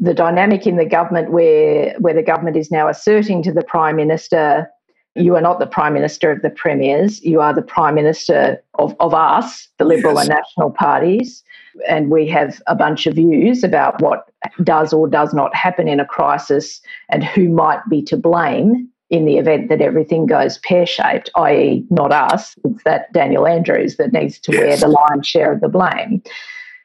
the 0.01 0.15
dynamic 0.15 0.67
in 0.67 0.77
the 0.77 0.85
government 0.85 1.31
where 1.31 1.95
where 1.99 2.15
the 2.15 2.23
government 2.23 2.57
is 2.57 2.71
now 2.71 2.89
asserting 2.89 3.43
to 3.43 3.53
the 3.53 3.63
prime 3.63 3.97
minister 3.97 4.69
you 5.17 5.35
are 5.35 5.41
not 5.41 5.59
the 5.59 5.67
prime 5.67 5.93
minister 5.93 6.31
of 6.31 6.43
the 6.43 6.51
premiers 6.51 7.23
you 7.23 7.41
are 7.41 7.55
the 7.55 7.63
prime 7.63 7.95
minister 7.95 8.63
of, 8.75 8.97
of 8.99 9.13
us 9.13 9.69
the 9.79 9.85
liberal 9.85 10.15
yes. 10.15 10.23
and 10.23 10.31
national 10.31 10.71
parties 10.71 11.45
and 11.89 12.11
we 12.11 12.27
have 12.27 12.61
a 12.67 12.75
bunch 12.75 13.07
of 13.07 13.15
views 13.15 13.63
about 13.63 14.01
what 14.01 14.31
does 14.65 14.93
or 14.93 15.07
does 15.09 15.35
not 15.35 15.55
happen 15.55 15.87
in 15.87 16.01
a 16.01 16.07
crisis 16.07 16.81
and 17.11 17.23
who 17.23 17.49
might 17.49 17.81
be 17.89 18.03
to 18.03 18.17
blame 18.17 18.89
in 19.11 19.25
the 19.25 19.39
event 19.39 19.69
that 19.69 19.81
everything 19.81 20.25
goes 20.25 20.59
pear 20.59 20.87
shaped, 20.87 21.31
i.e., 21.35 21.85
not 21.91 22.13
us, 22.13 22.55
it's 22.65 22.85
that 22.85 23.13
Daniel 23.13 23.47
Andrews 23.47 23.97
that 23.97 24.13
needs 24.13 24.39
to 24.39 24.53
yes. 24.53 24.61
wear 24.61 24.77
the 24.77 24.89
lion's 24.89 25.27
share 25.27 25.53
of 25.53 25.61
the 25.61 25.69
blame. 25.69 26.23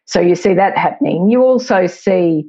So 0.06 0.20
you 0.20 0.36
see 0.36 0.56
that 0.56 0.76
happening. 0.76 1.30
You 1.30 1.44
also 1.44 1.86
see 1.86 2.46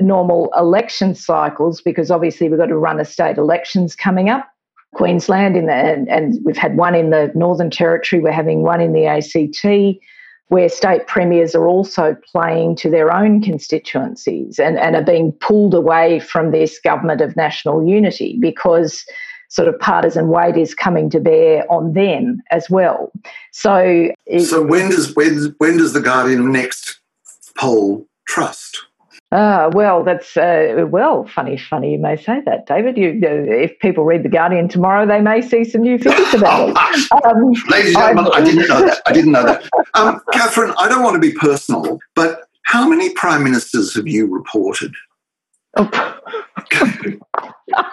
normal 0.00 0.52
election 0.56 1.14
cycles 1.14 1.80
because 1.80 2.10
obviously 2.10 2.48
we've 2.48 2.58
got 2.58 2.66
to 2.66 2.76
run 2.76 3.00
a 3.00 3.04
state 3.04 3.38
elections 3.38 3.94
coming 3.94 4.28
up. 4.28 4.48
Queensland 4.94 5.56
in 5.56 5.66
the, 5.66 5.74
and, 5.74 6.08
and 6.08 6.38
we've 6.44 6.56
had 6.56 6.76
one 6.76 6.94
in 6.94 7.10
the 7.10 7.30
Northern 7.34 7.70
Territory, 7.70 8.22
we're 8.22 8.32
having 8.32 8.62
one 8.62 8.80
in 8.80 8.92
the 8.92 9.06
ACT 9.06 10.00
where 10.48 10.68
state 10.68 11.06
premiers 11.06 11.54
are 11.54 11.66
also 11.66 12.16
playing 12.30 12.76
to 12.76 12.88
their 12.88 13.12
own 13.12 13.42
constituencies 13.42 14.58
and, 14.58 14.78
and 14.78 14.94
are 14.94 15.02
being 15.02 15.32
pulled 15.32 15.74
away 15.74 16.20
from 16.20 16.52
this 16.52 16.78
government 16.78 17.20
of 17.20 17.34
national 17.36 17.86
unity 17.86 18.38
because 18.40 19.04
sort 19.48 19.68
of 19.68 19.78
partisan 19.80 20.28
weight 20.28 20.56
is 20.56 20.74
coming 20.74 21.10
to 21.10 21.20
bear 21.20 21.70
on 21.70 21.92
them 21.94 22.40
as 22.50 22.70
well. 22.70 23.12
So, 23.52 24.12
so 24.38 24.62
when 24.62 24.90
does 24.90 25.14
when 25.16 25.54
when 25.58 25.78
does 25.78 25.92
the 25.92 26.00
Guardian 26.00 26.52
next 26.52 27.00
poll 27.56 28.06
trust? 28.26 28.84
Ah, 29.38 29.68
well, 29.74 30.02
that's 30.02 30.34
uh, 30.38 30.86
well 30.88 31.26
funny. 31.26 31.58
Funny 31.58 31.92
you 31.92 31.98
may 31.98 32.16
say 32.16 32.40
that, 32.46 32.66
David. 32.66 32.96
You, 32.96 33.20
uh, 33.22 33.28
if 33.52 33.78
people 33.80 34.02
read 34.02 34.22
the 34.22 34.30
Guardian 34.30 34.66
tomorrow, 34.66 35.04
they 35.06 35.20
may 35.20 35.42
see 35.42 35.62
some 35.62 35.82
new 35.82 35.98
figures 35.98 36.32
about 36.32 36.70
it. 36.70 36.76
Um, 37.26 37.52
Ladies 37.68 37.94
and 37.96 38.16
gentlemen, 38.16 38.32
I 38.34 38.42
didn't 38.42 38.66
know 38.66 38.86
that. 38.86 39.02
I 39.06 39.12
didn't 39.12 39.32
know 39.32 39.44
that. 39.44 39.68
Um, 39.92 40.22
Katharine, 40.32 40.72
I 40.78 40.88
don't 40.88 41.02
want 41.02 41.14
to 41.16 41.20
be 41.20 41.32
personal, 41.32 41.98
but 42.14 42.48
how 42.62 42.88
many 42.88 43.10
prime 43.10 43.44
ministers 43.44 43.94
have 43.94 44.08
you 44.08 44.26
reported? 44.26 44.94
Oh. 45.76 46.18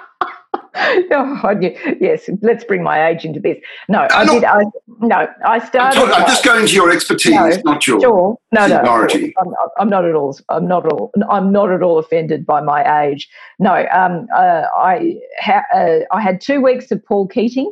oh, 1.12 1.54
yes, 2.00 2.28
let's 2.42 2.64
bring 2.64 2.82
my 2.82 3.08
age 3.08 3.26
into 3.26 3.40
this. 3.40 3.58
No, 3.90 4.08
I 4.12 4.26
did. 4.26 4.44
I, 4.44 4.64
no, 5.02 5.28
I 5.46 5.60
started. 5.60 6.00
I'm, 6.00 6.12
I'm 6.12 6.28
just 6.28 6.44
going 6.44 6.66
to 6.66 6.74
your 6.74 6.92
expertise, 6.92 7.34
no, 7.36 7.62
not 7.64 7.86
your 7.86 8.02
sure. 8.02 8.38
No, 8.52 8.68
seniority. 8.68 9.36
no, 9.38 9.56
I'm, 9.62 9.70
I'm, 9.78 9.90
not 9.90 10.06
at 10.06 10.16
all. 10.16 10.36
I'm 10.50 10.68
not 10.68 10.86
at 10.88 10.92
all. 10.92 11.12
I'm 11.30 11.52
not 11.52 11.72
at 11.72 11.84
all 11.84 12.00
offended 12.00 12.44
by 12.44 12.62
my 12.62 13.04
age. 13.04 13.30
No, 13.60 13.86
um, 13.94 14.28
uh, 14.36 14.64
I 14.76 15.20
ha, 15.40 15.62
uh, 15.76 16.00
I 16.12 16.22
had 16.22 16.42
two 16.42 16.60
weeks 16.60 16.92
of 16.92 17.06
Paul 17.06 17.28
Keating 17.28 17.72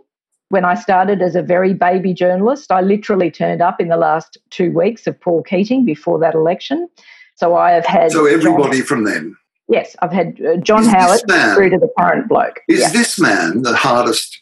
when 0.49 0.63
I 0.63 0.75
started 0.75 1.23
as 1.23 1.35
a 1.35 1.41
very 1.41 1.73
baby 1.73 2.13
journalist. 2.13 2.71
I 2.71 2.81
literally 2.81 3.31
turned 3.31 3.63
up 3.63 3.81
in 3.81 3.87
the 3.87 3.97
last 3.97 4.37
two 4.51 4.71
weeks 4.71 5.07
of 5.07 5.19
Paul 5.19 5.41
Keating 5.41 5.85
before 5.85 6.19
that 6.19 6.35
election. 6.35 6.87
So 7.35 7.55
I 7.55 7.71
have 7.71 7.85
had. 7.85 8.11
So 8.11 8.27
everybody 8.27 8.81
from 8.81 9.05
then. 9.05 9.35
Yes, 9.71 9.95
I've 10.01 10.11
had 10.11 10.37
uh, 10.41 10.57
John 10.57 10.81
is 10.81 10.89
Howard 10.89 11.21
man, 11.29 11.55
through 11.55 11.69
to 11.69 11.77
the 11.77 11.89
current 11.97 12.27
bloke. 12.27 12.59
Is 12.67 12.81
yeah. 12.81 12.89
this 12.89 13.17
man 13.17 13.61
the 13.61 13.73
hardest 13.73 14.41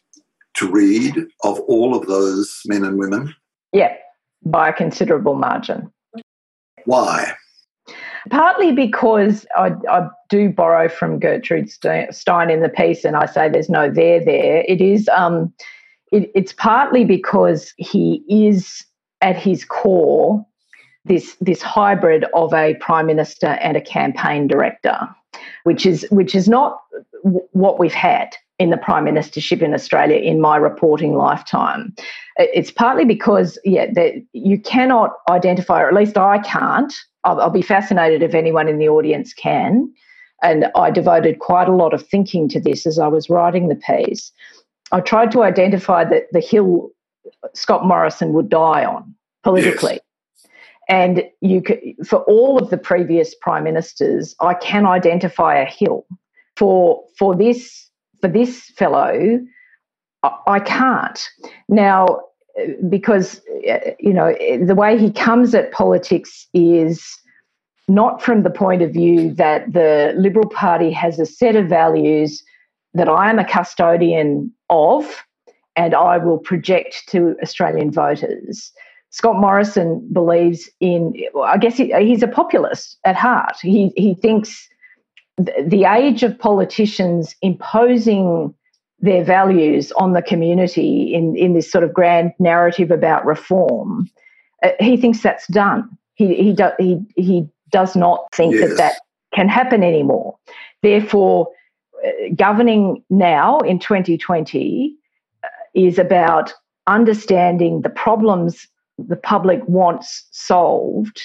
to 0.55 0.67
read 0.67 1.15
of 1.43 1.59
all 1.61 1.95
of 1.95 2.07
those 2.07 2.61
men 2.65 2.83
and 2.83 2.97
women? 2.97 3.35
Yeah, 3.71 3.93
by 4.43 4.69
a 4.69 4.73
considerable 4.73 5.35
margin. 5.35 5.91
Why? 6.85 7.33
Partly 8.31 8.71
because 8.71 9.45
I, 9.55 9.73
I, 9.87 10.09
do 10.29 10.49
borrow 10.49 10.89
from 10.89 11.19
Gertrude 11.19 11.69
Stein 11.69 12.49
in 12.49 12.61
the 12.61 12.69
piece, 12.69 13.05
and 13.05 13.15
I 13.15 13.27
say 13.27 13.49
there's 13.49 13.69
no 13.69 13.89
there 13.89 14.25
there. 14.25 14.63
It 14.67 14.81
is. 14.81 15.07
Um, 15.09 15.53
it, 16.11 16.31
it's 16.33 16.53
partly 16.53 17.05
because 17.05 17.71
he 17.77 18.23
is 18.27 18.83
at 19.21 19.35
his 19.35 19.63
core 19.63 20.43
this 21.05 21.35
this 21.39 21.61
hybrid 21.61 22.25
of 22.33 22.51
a 22.53 22.73
prime 22.75 23.05
minister 23.05 23.47
and 23.61 23.77
a 23.77 23.81
campaign 23.81 24.47
director 24.47 25.07
which 25.63 25.85
is 25.85 26.05
which 26.11 26.35
is 26.35 26.47
not 26.47 26.79
w- 27.23 27.45
what 27.51 27.79
we've 27.79 27.93
had 27.93 28.35
in 28.59 28.69
the 28.69 28.77
prime 28.77 29.05
ministership 29.05 29.61
in 29.61 29.73
Australia 29.73 30.17
in 30.17 30.41
my 30.41 30.57
reporting 30.57 31.15
lifetime. 31.15 31.95
It's 32.37 32.71
partly 32.71 33.05
because 33.05 33.57
yeah, 33.63 33.91
that 33.93 34.15
you 34.33 34.59
cannot 34.59 35.11
identify, 35.29 35.81
or 35.81 35.87
at 35.87 35.93
least 35.93 36.17
I 36.17 36.39
can't. 36.39 36.93
I'll, 37.23 37.39
I'll 37.41 37.49
be 37.49 37.61
fascinated 37.61 38.21
if 38.21 38.33
anyone 38.33 38.67
in 38.67 38.77
the 38.77 38.89
audience 38.89 39.33
can. 39.33 39.91
And 40.41 40.67
I 40.75 40.89
devoted 40.89 41.39
quite 41.39 41.67
a 41.67 41.75
lot 41.75 41.93
of 41.93 42.05
thinking 42.05 42.47
to 42.49 42.61
this 42.61 42.85
as 42.85 42.97
I 42.97 43.07
was 43.07 43.29
writing 43.29 43.67
the 43.67 43.75
piece. 43.75 44.31
I 44.91 45.01
tried 45.01 45.31
to 45.31 45.43
identify 45.43 46.03
that 46.05 46.23
the 46.31 46.39
hill 46.39 46.91
Scott 47.53 47.85
Morrison 47.85 48.33
would 48.33 48.49
die 48.49 48.85
on 48.85 49.13
politically. 49.43 49.93
Yes. 49.93 50.08
And 50.89 51.23
you 51.41 51.61
could, 51.61 51.79
for 52.05 52.19
all 52.23 52.61
of 52.61 52.71
the 52.71 52.77
previous 52.77 53.35
prime 53.35 53.63
ministers, 53.63 54.35
I 54.41 54.55
can 54.55 54.85
identify 54.85 55.55
a 55.55 55.65
hill. 55.65 56.05
For 56.57 57.03
for 57.17 57.35
this 57.35 57.89
for 58.21 58.27
this 58.27 58.65
fellow, 58.75 59.39
I, 60.23 60.31
I 60.47 60.59
can't 60.59 61.29
now 61.69 62.21
because 62.89 63.39
you 63.99 64.13
know 64.13 64.35
the 64.65 64.75
way 64.75 64.97
he 64.97 65.11
comes 65.11 65.53
at 65.55 65.71
politics 65.71 66.47
is 66.53 67.05
not 67.87 68.21
from 68.21 68.43
the 68.43 68.49
point 68.49 68.81
of 68.81 68.91
view 68.91 69.33
that 69.35 69.71
the 69.73 70.13
Liberal 70.17 70.49
Party 70.49 70.91
has 70.91 71.19
a 71.19 71.25
set 71.25 71.55
of 71.55 71.67
values 71.67 72.43
that 72.93 73.07
I 73.07 73.29
am 73.29 73.39
a 73.39 73.45
custodian 73.45 74.51
of 74.69 75.23
and 75.75 75.93
I 75.95 76.17
will 76.17 76.37
project 76.37 77.03
to 77.09 77.35
Australian 77.41 77.91
voters. 77.91 78.71
Scott 79.11 79.37
Morrison 79.37 80.07
believes 80.13 80.69
in, 80.79 81.13
I 81.43 81.57
guess 81.57 81.77
he, 81.77 81.93
he's 81.99 82.23
a 82.23 82.27
populist 82.27 82.97
at 83.05 83.15
heart. 83.15 83.57
He, 83.61 83.91
he 83.95 84.13
thinks 84.13 84.67
the 85.37 85.85
age 85.85 86.23
of 86.23 86.37
politicians 86.37 87.35
imposing 87.41 88.53
their 88.99 89.23
values 89.23 89.91
on 89.93 90.13
the 90.13 90.21
community 90.21 91.13
in, 91.13 91.35
in 91.35 91.53
this 91.53 91.71
sort 91.71 91.83
of 91.83 91.93
grand 91.93 92.33
narrative 92.39 92.91
about 92.91 93.25
reform, 93.25 94.09
uh, 94.63 94.69
he 94.79 94.97
thinks 94.97 95.21
that's 95.21 95.47
done. 95.47 95.89
He, 96.15 96.35
he, 96.35 96.53
do, 96.53 96.69
he, 96.77 96.99
he 97.15 97.47
does 97.71 97.95
not 97.95 98.25
think 98.33 98.55
yes. 98.55 98.69
that 98.69 98.77
that 98.77 98.93
can 99.33 99.47
happen 99.47 99.83
anymore. 99.83 100.37
Therefore, 100.83 101.49
uh, 102.05 102.09
governing 102.35 103.03
now 103.09 103.59
in 103.59 103.79
2020 103.79 104.95
uh, 105.43 105.47
is 105.73 105.97
about 105.97 106.53
understanding 106.87 107.81
the 107.81 107.89
problems 107.89 108.67
the 109.07 109.15
public 109.15 109.61
wants 109.67 110.27
solved 110.31 111.21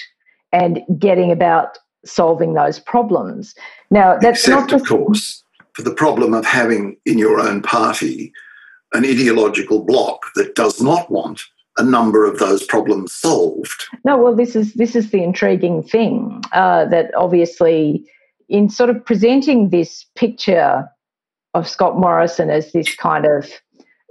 and 0.51 0.81
getting 0.97 1.31
about 1.31 1.77
solving 2.05 2.53
those 2.53 2.79
problems. 2.79 3.55
Now, 3.91 4.17
that's 4.17 4.41
Except, 4.41 4.61
not 4.61 4.69
just, 4.69 4.83
of 4.83 4.89
course, 4.89 5.43
for 5.73 5.81
the 5.81 5.93
problem 5.93 6.33
of 6.33 6.45
having 6.45 6.97
in 7.05 7.17
your 7.17 7.39
own 7.39 7.61
party 7.61 8.31
an 8.93 9.03
ideological 9.03 9.83
bloc 9.83 10.27
that 10.35 10.55
does 10.55 10.81
not 10.81 11.11
want 11.11 11.41
a 11.77 11.83
number 11.83 12.25
of 12.25 12.39
those 12.39 12.63
problems 12.63 13.11
solved. 13.11 13.83
No, 14.05 14.17
well, 14.17 14.35
this 14.35 14.55
is 14.55 14.73
this 14.75 14.95
is 14.95 15.11
the 15.11 15.21
intriguing 15.23 15.83
thing 15.83 16.41
uh, 16.53 16.85
that 16.85 17.13
obviously, 17.15 18.05
in 18.47 18.69
sort 18.69 18.89
of 18.89 19.03
presenting 19.03 19.69
this 19.69 20.05
picture 20.15 20.89
of 21.53 21.67
Scott 21.67 21.97
Morrison 21.97 22.49
as 22.49 22.71
this 22.71 22.95
kind 22.95 23.25
of 23.25 23.49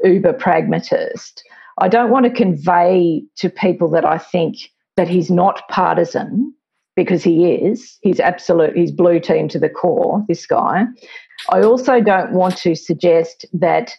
uber 0.03 0.33
pragmatist. 0.33 1.42
I 1.78 1.88
don't 1.88 2.10
want 2.10 2.24
to 2.24 2.30
convey 2.30 3.22
to 3.37 3.50
people 3.50 3.90
that 3.90 4.04
I 4.04 4.18
think 4.18 4.56
that 4.96 5.08
he's 5.08 5.30
not 5.30 5.68
partisan 5.68 6.54
because 6.96 7.24
he 7.24 7.52
is. 7.52 7.98
He's 8.02 8.20
absolute, 8.20 8.76
he's 8.76 8.92
blue 8.92 9.18
team 9.18 9.48
to 9.48 9.58
the 9.58 9.68
core, 9.68 10.24
this 10.28 10.46
guy. 10.46 10.84
I 11.50 11.62
also 11.62 12.00
don't 12.00 12.32
want 12.32 12.56
to 12.58 12.76
suggest 12.76 13.44
that 13.52 13.92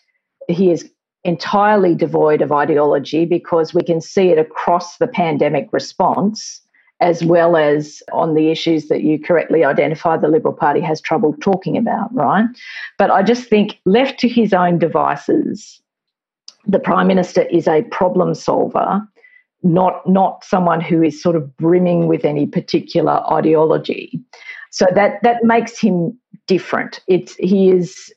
he 0.48 0.72
is 0.72 0.90
entirely 1.26 1.96
devoid 1.96 2.42
of 2.42 2.52
ideology 2.52 3.26
because 3.26 3.74
we 3.74 3.84
can 3.84 4.00
see 4.00 4.30
it 4.30 4.38
across 4.38 4.98
the 4.98 5.08
pandemic 5.08 5.68
response 5.74 6.62
as 7.02 7.24
well 7.24 7.58
as 7.58 8.02
on 8.14 8.36
the 8.36 8.50
issues 8.50 8.88
that 8.88 9.04
you 9.04 9.20
correctly 9.20 9.66
identify 9.66 10.16
the 10.16 10.30
Liberal 10.30 10.54
Party 10.54 10.80
has 10.80 11.02
trouble 11.02 11.36
talking 11.42 11.78
about, 11.78 12.14
right? 12.16 12.46
But 12.98 13.12
I 13.12 13.22
just 13.22 13.50
think 13.50 13.80
left 13.86 14.18
to 14.20 14.30
his 14.30 14.54
own 14.54 14.80
devices, 14.80 15.82
the 16.68 16.80
Prime 16.80 17.08
Minister 17.08 17.44
is 17.44 17.68
a 17.68 17.84
problem 17.84 18.34
solver, 18.36 19.02
not, 19.64 20.08
not 20.08 20.44
someone 20.44 20.82
who 20.82 21.02
is 21.02 21.22
sort 21.22 21.36
of 21.36 21.56
brimming 21.58 22.08
with 22.08 22.26
any 22.26 22.46
particular 22.46 23.22
ideology. 23.32 24.20
So 24.72 24.86
that 24.94 25.24
that 25.24 25.44
makes 25.44 25.80
him 25.80 26.20
different. 26.48 27.00
It's 27.08 27.36
he 27.36 27.70
is 27.70 28.14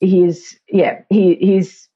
he 0.00 0.24
is 0.24 0.58
yeah, 0.68 1.00
he 1.10 1.34
he's 1.34 1.88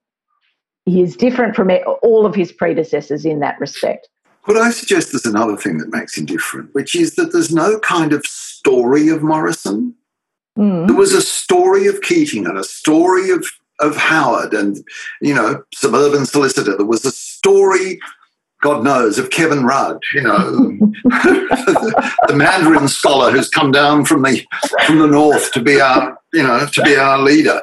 he 0.84 1.02
is 1.02 1.16
different 1.16 1.56
from 1.56 1.70
all 2.02 2.26
of 2.26 2.34
his 2.34 2.52
predecessors 2.52 3.24
in 3.24 3.40
that 3.40 3.58
respect. 3.60 4.08
What 4.44 4.56
I 4.56 4.70
suggest 4.70 5.14
is 5.14 5.26
another 5.26 5.56
thing 5.56 5.78
that 5.78 5.92
makes 5.92 6.16
him 6.16 6.24
different, 6.24 6.74
which 6.74 6.94
is 6.94 7.16
that 7.16 7.32
there's 7.32 7.52
no 7.52 7.78
kind 7.80 8.12
of 8.12 8.24
story 8.24 9.08
of 9.08 9.22
Morrison. 9.22 9.94
Mm. 10.58 10.86
There 10.86 10.96
was 10.96 11.12
a 11.12 11.20
story 11.20 11.86
of 11.86 12.00
Keating 12.00 12.46
and 12.46 12.56
a 12.56 12.64
story 12.64 13.30
of, 13.30 13.46
of 13.80 13.96
Howard 13.96 14.54
and, 14.54 14.78
you 15.20 15.34
know, 15.34 15.62
suburban 15.74 16.26
solicitor. 16.26 16.76
There 16.76 16.86
was 16.86 17.04
a 17.04 17.12
story, 17.12 18.00
God 18.62 18.84
knows, 18.84 19.18
of 19.18 19.30
Kevin 19.30 19.64
Rudd, 19.64 20.02
you 20.14 20.22
know, 20.22 20.42
the 21.04 22.34
Mandarin 22.34 22.88
scholar 22.88 23.30
who's 23.30 23.48
come 23.48 23.70
down 23.70 24.04
from 24.04 24.22
the 24.22 24.44
from 24.86 24.98
the 24.98 25.06
north 25.06 25.52
to 25.52 25.62
be 25.62 25.80
our, 25.80 26.18
you 26.32 26.42
know, 26.42 26.66
to 26.66 26.82
be 26.82 26.96
our 26.96 27.18
leader. 27.18 27.62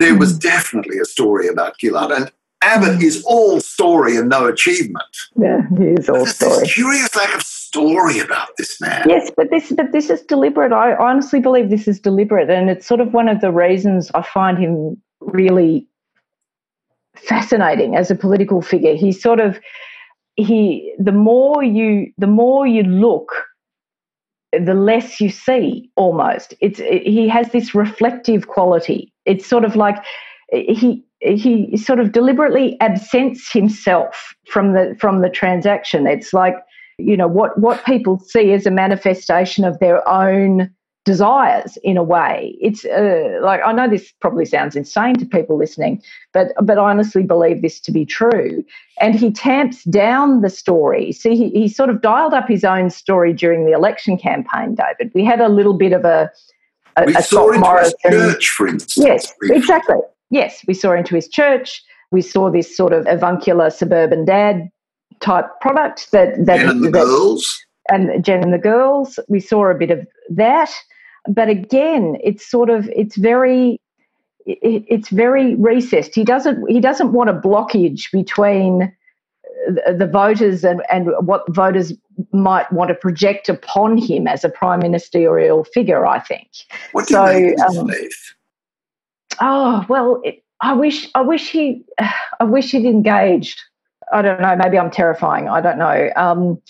There 0.00 0.16
was 0.16 0.32
hmm. 0.32 0.38
definitely 0.38 0.98
a 0.98 1.04
story 1.04 1.48
about 1.48 1.80
Gillard. 1.80 2.10
And 2.10 2.32
Abbott 2.62 3.02
is 3.02 3.22
all 3.26 3.60
story 3.60 4.16
and 4.16 4.28
no 4.28 4.46
achievement. 4.46 5.04
Yeah, 5.36 5.60
he 5.78 5.84
is 5.84 6.08
all 6.08 6.16
There's 6.16 6.34
story. 6.34 6.60
This 6.60 6.74
curious 6.74 7.14
lack 7.14 7.34
of 7.34 7.42
story 7.42 8.18
about 8.20 8.48
this 8.56 8.80
man. 8.80 9.04
Yes, 9.08 9.30
but 9.36 9.50
this 9.50 9.70
but 9.72 9.92
this 9.92 10.08
is 10.08 10.22
deliberate. 10.22 10.72
I 10.72 10.94
honestly 10.94 11.40
believe 11.40 11.70
this 11.70 11.86
is 11.86 12.00
deliberate, 12.00 12.48
and 12.48 12.70
it's 12.70 12.86
sort 12.86 13.00
of 13.00 13.12
one 13.12 13.28
of 13.28 13.40
the 13.40 13.52
reasons 13.52 14.10
I 14.14 14.22
find 14.22 14.56
him 14.56 14.96
really 15.26 15.86
fascinating 17.16 17.96
as 17.96 18.10
a 18.10 18.14
political 18.14 18.62
figure. 18.62 18.94
He 18.94 19.12
sort 19.12 19.40
of 19.40 19.58
he 20.36 20.94
the 20.98 21.12
more 21.12 21.62
you 21.62 22.12
the 22.18 22.26
more 22.26 22.66
you 22.66 22.82
look 22.82 23.32
the 24.52 24.74
less 24.74 25.20
you 25.20 25.30
see 25.30 25.90
almost 25.96 26.54
it's 26.60 26.80
it, 26.80 27.02
he 27.02 27.28
has 27.28 27.50
this 27.50 27.74
reflective 27.74 28.48
quality 28.48 29.12
it's 29.26 29.46
sort 29.46 29.64
of 29.64 29.76
like 29.76 29.96
he 30.50 31.04
he 31.24 31.76
sort 31.76 32.00
of 32.00 32.12
deliberately 32.12 32.76
absents 32.80 33.50
himself 33.50 34.34
from 34.46 34.72
the 34.72 34.94
from 34.98 35.22
the 35.22 35.30
transaction. 35.30 36.06
It's 36.06 36.32
like 36.32 36.56
you 36.98 37.16
know 37.16 37.28
what 37.28 37.58
what 37.58 37.84
people 37.84 38.18
see 38.18 38.52
as 38.52 38.66
a 38.66 38.70
manifestation 38.70 39.64
of 39.64 39.78
their 39.78 40.06
own 40.08 40.70
desires 41.04 41.76
in 41.82 41.96
a 41.96 42.02
way. 42.02 42.56
It's 42.60 42.84
uh, 42.84 43.38
like 43.42 43.60
I 43.64 43.72
know 43.72 43.88
this 43.88 44.12
probably 44.20 44.44
sounds 44.44 44.76
insane 44.76 45.14
to 45.16 45.26
people 45.26 45.56
listening, 45.56 46.02
but 46.32 46.52
but 46.62 46.78
I 46.78 46.90
honestly 46.90 47.22
believe 47.22 47.62
this 47.62 47.80
to 47.80 47.92
be 47.92 48.04
true. 48.04 48.64
And 49.00 49.14
he 49.14 49.30
tamps 49.30 49.84
down 49.84 50.40
the 50.40 50.50
story. 50.50 51.12
See, 51.12 51.36
he, 51.36 51.50
he 51.50 51.68
sort 51.68 51.90
of 51.90 52.00
dialed 52.00 52.32
up 52.32 52.48
his 52.48 52.64
own 52.64 52.90
story 52.90 53.32
during 53.32 53.66
the 53.66 53.72
election 53.72 54.16
campaign. 54.16 54.76
David, 54.76 55.12
we 55.14 55.24
had 55.24 55.40
a 55.40 55.48
little 55.48 55.74
bit 55.74 55.92
of 55.92 56.04
a. 56.04 56.30
a 56.96 57.04
we 57.04 57.14
a 57.14 57.22
saw 57.22 57.48
into 57.48 57.60
Morrison. 57.60 57.94
church, 58.10 58.48
for 58.50 58.68
instance. 58.68 59.06
Yes, 59.06 59.32
exactly 59.42 59.96
yes, 60.34 60.62
we 60.66 60.74
saw 60.74 60.92
into 60.92 61.14
his 61.14 61.28
church. 61.28 61.82
We 62.10 62.20
saw 62.20 62.50
this 62.50 62.76
sort 62.76 62.92
of 62.92 63.06
avuncular 63.06 63.70
suburban 63.70 64.24
dad 64.24 64.68
type 65.20 65.46
product 65.60 66.10
that 66.12 66.44
that 66.44 66.58
Jen 66.58 66.68
and 66.68 66.84
the 66.84 66.90
that, 66.90 67.04
girls 67.04 67.64
and 67.88 68.24
Jen 68.24 68.42
and 68.42 68.52
the 68.52 68.58
girls. 68.58 69.18
We 69.28 69.40
saw 69.40 69.70
a 69.70 69.74
bit 69.74 69.90
of 69.90 70.06
that, 70.30 70.70
but 71.28 71.48
again, 71.48 72.18
it's 72.22 72.48
sort 72.48 72.70
of 72.70 72.88
it's 72.88 73.16
very 73.16 73.80
it's 74.46 75.08
very 75.08 75.54
recessed. 75.54 76.14
He 76.14 76.24
doesn't 76.24 76.68
he 76.68 76.80
doesn't 76.80 77.12
want 77.12 77.30
a 77.30 77.34
blockage 77.34 78.10
between 78.12 78.92
the 79.66 80.08
voters 80.10 80.64
and, 80.64 80.82
and 80.92 81.08
what 81.26 81.42
voters 81.48 81.92
might 82.32 82.70
want 82.70 82.88
to 82.88 82.94
project 82.94 83.48
upon 83.48 83.96
him 83.96 84.26
as 84.26 84.44
a 84.44 84.50
prime 84.50 84.80
ministerial 84.80 85.64
figure. 85.64 86.06
I 86.06 86.20
think. 86.20 86.48
What 86.92 87.06
do 87.08 87.14
so, 87.14 87.30
you 87.30 87.56
um, 87.66 87.90
Oh 89.40 89.84
well, 89.88 90.20
it, 90.24 90.44
I 90.60 90.74
wish 90.74 91.08
I 91.14 91.22
wish 91.22 91.50
he 91.50 91.84
I 92.40 92.44
wish 92.44 92.72
he'd 92.72 92.84
engaged. 92.84 93.62
I 94.12 94.20
don't 94.20 94.40
know. 94.40 94.54
Maybe 94.56 94.78
I'm 94.78 94.90
terrifying. 94.90 95.48
I 95.48 95.62
don't 95.62 95.78
know. 95.78 96.10
Um, 96.16 96.60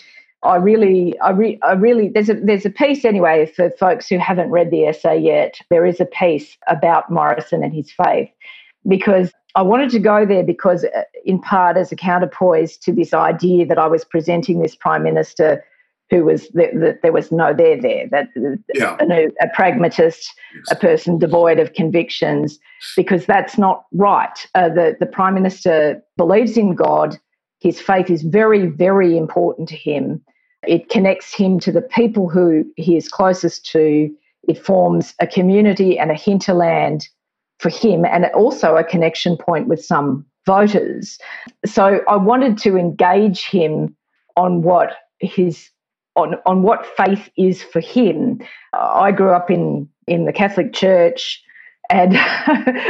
I 0.44 0.56
really, 0.56 1.18
I, 1.20 1.30
re, 1.30 1.58
I 1.62 1.72
really, 1.72 2.08
there's 2.08 2.28
a 2.28 2.34
there's 2.34 2.66
a 2.66 2.70
piece 2.70 3.04
anyway 3.04 3.46
for 3.46 3.70
folks 3.70 4.08
who 4.08 4.18
haven't 4.18 4.50
read 4.50 4.70
the 4.70 4.84
essay 4.84 5.18
yet. 5.18 5.58
There 5.70 5.86
is 5.86 6.00
a 6.00 6.04
piece 6.04 6.56
about 6.68 7.10
Morrison 7.10 7.64
and 7.64 7.72
his 7.72 7.90
faith, 7.90 8.28
because 8.86 9.32
I 9.54 9.62
wanted 9.62 9.90
to 9.90 9.98
go 9.98 10.26
there 10.26 10.44
because, 10.44 10.84
uh, 10.84 11.02
in 11.24 11.40
part, 11.40 11.76
as 11.76 11.92
a 11.92 11.96
counterpoise 11.96 12.76
to 12.78 12.92
this 12.92 13.14
idea 13.14 13.66
that 13.66 13.78
I 13.78 13.86
was 13.86 14.04
presenting 14.04 14.60
this 14.60 14.74
prime 14.74 15.02
minister 15.02 15.64
who 16.10 16.24
was 16.24 16.48
that 16.50 16.98
there 17.02 17.12
was 17.12 17.32
no 17.32 17.54
there 17.54 17.80
there 17.80 18.06
that 18.10 18.28
yeah. 18.74 18.96
a, 19.00 19.26
a, 19.42 19.48
pragmatist 19.54 20.30
a 20.70 20.76
person 20.76 21.18
devoid 21.18 21.58
of 21.58 21.72
convictions 21.72 22.58
because 22.94 23.26
that's 23.26 23.56
not 23.56 23.84
right 23.92 24.46
uh, 24.54 24.68
the 24.68 24.96
the 25.00 25.06
prime 25.06 25.34
minister 25.34 26.02
believes 26.16 26.56
in 26.56 26.74
god 26.74 27.18
his 27.60 27.80
faith 27.80 28.10
is 28.10 28.22
very 28.22 28.66
very 28.66 29.16
important 29.16 29.68
to 29.68 29.76
him 29.76 30.20
it 30.68 30.88
connects 30.88 31.34
him 31.34 31.58
to 31.60 31.72
the 31.72 31.82
people 31.82 32.28
who 32.28 32.64
he 32.76 32.96
is 32.96 33.08
closest 33.08 33.66
to. 33.72 34.10
It 34.48 34.62
forms 34.62 35.14
a 35.20 35.26
community 35.26 35.98
and 35.98 36.10
a 36.10 36.14
hinterland 36.14 37.08
for 37.58 37.70
him 37.70 38.04
and 38.04 38.26
also 38.34 38.76
a 38.76 38.84
connection 38.84 39.36
point 39.36 39.68
with 39.68 39.84
some 39.84 40.26
voters. 40.46 41.18
So 41.64 42.00
i 42.08 42.16
wanted 42.16 42.58
to 42.58 42.76
engage 42.76 43.46
him 43.46 43.96
on 44.36 44.62
what 44.62 44.96
his 45.20 45.70
on, 46.16 46.36
on 46.46 46.62
what 46.62 46.86
faith 46.96 47.28
is 47.36 47.62
for 47.62 47.80
him. 47.80 48.40
I 48.72 49.10
grew 49.10 49.30
up 49.30 49.50
in, 49.50 49.88
in 50.06 50.26
the 50.26 50.32
Catholic 50.32 50.72
Church 50.72 51.42
and 51.90 52.16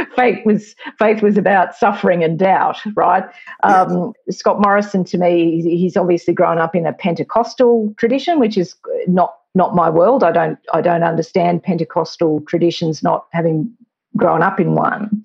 faith 0.15 0.45
was 0.45 0.75
faith 0.97 1.21
was 1.21 1.37
about 1.37 1.75
suffering 1.75 2.23
and 2.23 2.39
doubt, 2.39 2.77
right? 2.95 3.23
Um, 3.63 4.13
Scott 4.29 4.61
Morrison, 4.61 5.03
to 5.05 5.17
me, 5.17 5.61
he's 5.61 5.97
obviously 5.97 6.33
grown 6.33 6.57
up 6.57 6.75
in 6.75 6.85
a 6.85 6.93
Pentecostal 6.93 7.93
tradition, 7.97 8.39
which 8.39 8.57
is 8.57 8.75
not 9.07 9.35
not 9.53 9.75
my 9.75 9.89
world. 9.89 10.23
I 10.23 10.31
don't 10.31 10.59
I 10.73 10.81
don't 10.81 11.03
understand 11.03 11.63
Pentecostal 11.63 12.41
traditions, 12.47 13.03
not 13.03 13.27
having 13.31 13.71
grown 14.17 14.41
up 14.41 14.59
in 14.59 14.75
one. 14.75 15.23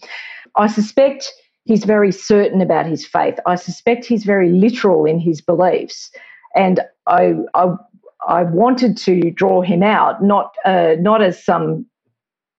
I 0.57 0.67
suspect 0.67 1.33
he's 1.65 1.85
very 1.85 2.13
certain 2.13 2.61
about 2.61 2.87
his 2.87 3.07
faith. 3.07 3.39
I 3.47 3.55
suspect 3.55 4.05
he's 4.05 4.25
very 4.25 4.51
literal 4.51 5.05
in 5.05 5.21
his 5.21 5.41
beliefs, 5.41 6.11
and 6.57 6.81
I 7.07 7.35
I 7.55 7.75
I 8.27 8.43
wanted 8.43 8.97
to 8.99 9.31
draw 9.31 9.63
him 9.63 9.83
out, 9.83 10.23
not 10.23 10.55
uh, 10.65 10.97
not 10.99 11.23
as 11.23 11.43
some 11.43 11.87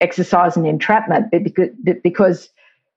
exercise 0.01 0.57
in 0.57 0.65
entrapment, 0.65 1.31
but 1.31 1.43
because, 1.43 1.69
because 2.03 2.49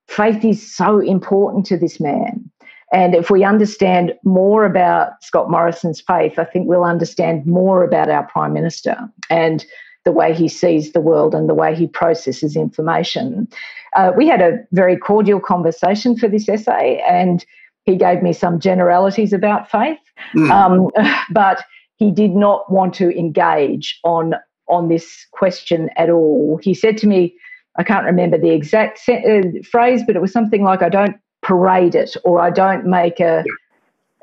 faith 0.08 0.44
is 0.44 0.74
so 0.74 0.98
important 0.98 1.66
to 1.66 1.76
this 1.76 2.00
man. 2.00 2.50
And 2.92 3.14
if 3.14 3.30
we 3.30 3.44
understand 3.44 4.14
more 4.24 4.64
about 4.64 5.22
Scott 5.22 5.50
Morrison's 5.50 6.00
faith, 6.00 6.38
I 6.38 6.44
think 6.44 6.68
we'll 6.68 6.84
understand 6.84 7.46
more 7.46 7.82
about 7.82 8.08
our 8.08 8.24
Prime 8.28 8.52
Minister 8.52 8.96
and 9.30 9.64
the 10.04 10.12
way 10.12 10.34
he 10.34 10.48
sees 10.48 10.92
the 10.92 11.00
world 11.00 11.34
and 11.34 11.48
the 11.48 11.54
way 11.54 11.74
he 11.74 11.86
processes 11.86 12.56
information. 12.56 13.48
Uh, 13.96 14.12
we 14.16 14.28
had 14.28 14.40
a 14.40 14.58
very 14.72 14.96
cordial 14.96 15.40
conversation 15.40 16.16
for 16.16 16.28
this 16.28 16.48
essay, 16.48 17.02
and 17.08 17.44
he 17.84 17.96
gave 17.96 18.22
me 18.22 18.32
some 18.32 18.60
generalities 18.60 19.32
about 19.32 19.70
faith. 19.70 19.98
Mm. 20.34 20.50
Um, 20.50 20.90
but 21.30 21.64
he 21.96 22.10
did 22.10 22.32
not 22.32 22.70
want 22.70 22.94
to 22.94 23.18
engage 23.18 23.98
on 24.04 24.34
on 24.68 24.88
this 24.88 25.27
question 25.33 25.90
at 25.96 26.11
all. 26.11 26.59
He 26.62 26.74
said 26.74 26.96
to 26.98 27.07
me, 27.07 27.35
I 27.77 27.83
can't 27.83 28.07
remember 28.07 28.38
the 28.38 28.50
exact 28.50 29.00
uh, 29.09 29.42
phrase, 29.64 30.03
but 30.07 30.16
it 30.16 30.22
was 30.22 30.33
something 30.33 30.62
like, 30.62 30.83
"I 30.83 30.88
don't 30.88 31.16
parade 31.42 31.94
it," 31.94 32.16
or 32.24 32.40
"I 32.40 32.50
don't 32.50 32.87
make 32.87 33.20
a." 33.20 33.44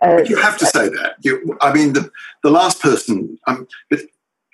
a 0.02 0.28
you 0.28 0.38
have 0.38 0.58
to 0.60 0.66
say 0.66 0.88
that. 0.90 1.16
You, 1.22 1.58
I 1.62 1.74
mean, 1.74 1.94
the 1.94 2.10
the 2.44 2.50
last 2.50 2.82
person. 2.82 3.38
Um, 3.48 3.68
but, 3.90 4.00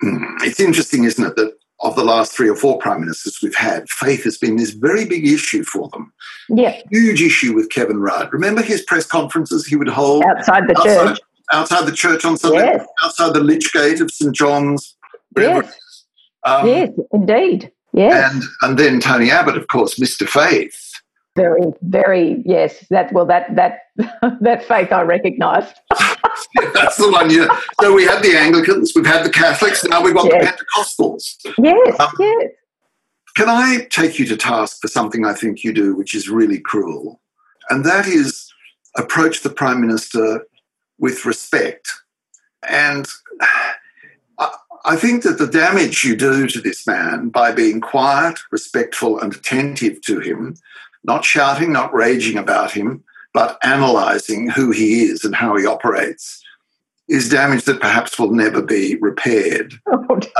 mm, 0.02 0.26
it's 0.42 0.60
interesting, 0.60 1.04
isn't 1.04 1.24
it, 1.24 1.36
that 1.36 1.54
of 1.80 1.94
the 1.94 2.04
last 2.04 2.32
three 2.32 2.48
or 2.48 2.56
four 2.56 2.78
prime 2.78 3.00
ministers 3.00 3.38
we've 3.42 3.54
had, 3.54 3.88
faith 3.88 4.24
has 4.24 4.36
been 4.36 4.56
this 4.56 4.70
very 4.70 5.04
big 5.04 5.26
issue 5.26 5.62
for 5.62 5.88
them. 5.90 6.12
Yeah. 6.48 6.80
Huge 6.90 7.22
issue 7.22 7.54
with 7.54 7.70
Kevin 7.70 7.98
Rudd. 8.00 8.32
Remember 8.32 8.62
his 8.62 8.82
press 8.82 9.06
conferences 9.06 9.66
he 9.66 9.76
would 9.76 9.88
hold 9.88 10.24
outside 10.24 10.66
the 10.66 10.76
outside, 10.76 11.06
church. 11.06 11.20
Outside 11.52 11.86
the 11.86 11.92
church 11.92 12.24
on 12.24 12.36
Sunday, 12.36 12.64
Yes. 12.64 12.86
outside 13.04 13.32
the 13.32 13.40
Lych 13.40 13.72
Gate 13.72 14.00
of 14.00 14.10
St 14.10 14.34
John's. 14.34 14.96
Yes. 15.42 16.04
Um, 16.44 16.66
yes, 16.66 16.90
indeed. 17.12 17.72
Yes. 17.92 18.32
And 18.32 18.42
and 18.62 18.78
then 18.78 19.00
Tony 19.00 19.30
Abbott, 19.30 19.56
of 19.56 19.68
course, 19.68 19.98
Mr. 19.98 20.28
Faith. 20.28 20.78
very, 21.36 21.62
very 21.82 22.42
yes. 22.44 22.84
That 22.90 23.12
well 23.12 23.26
that 23.26 23.54
that 23.56 23.80
that 24.40 24.64
faith 24.64 24.92
I 24.92 25.02
recognise. 25.02 25.64
That's 26.74 26.96
the 26.96 27.10
one. 27.10 27.30
Yeah. 27.30 27.48
So 27.80 27.92
we 27.94 28.04
had 28.04 28.22
the 28.22 28.36
Anglicans, 28.36 28.92
we've 28.94 29.06
had 29.06 29.24
the 29.24 29.30
Catholics, 29.30 29.84
now 29.84 30.02
we've 30.02 30.14
got 30.14 30.26
Yes. 30.32 30.56
the 30.56 30.64
Pentecostals. 30.64 31.36
Yes, 31.58 32.00
Um, 32.00 32.10
yes. 32.20 32.50
Can 33.36 33.48
I 33.48 33.86
take 33.90 34.18
you 34.18 34.26
to 34.26 34.36
task 34.36 34.80
for 34.80 34.88
something 34.88 35.24
I 35.24 35.32
think 35.32 35.62
you 35.64 35.72
do, 35.72 35.94
which 35.96 36.14
is 36.14 36.28
really 36.28 36.58
cruel? 36.60 37.20
And 37.70 37.84
that 37.84 38.06
is 38.06 38.52
approach 38.96 39.42
the 39.42 39.50
Prime 39.50 39.80
Minister 39.80 40.46
with 40.98 41.24
respect. 41.24 41.88
And 42.68 43.06
I, 44.88 44.96
think 44.96 45.22
that 45.22 45.38
the 45.38 45.46
damage 45.46 46.02
you 46.02 46.16
do 46.16 46.46
to 46.48 46.60
this 46.60 46.86
man 46.86 47.28
by 47.28 47.52
being 47.52 47.80
quiet, 47.80 48.40
respectful, 48.50 49.20
and 49.20 49.34
attentive 49.34 50.00
to 50.02 50.20
him, 50.20 50.54
not 51.04 51.24
shouting, 51.24 51.72
not 51.72 51.92
raging 51.94 52.38
about 52.38 52.72
him, 52.72 53.04
but 53.34 53.58
analysing 53.62 54.48
who 54.48 54.70
he 54.70 55.02
is 55.02 55.24
and 55.24 55.34
how 55.34 55.56
he 55.56 55.66
operates, 55.66 56.42
is 57.08 57.28
damage 57.28 57.64
that 57.64 57.80
perhaps 57.80 58.18
will 58.18 58.32
never 58.32 58.62
be 58.62 58.96
repaired. 59.00 59.74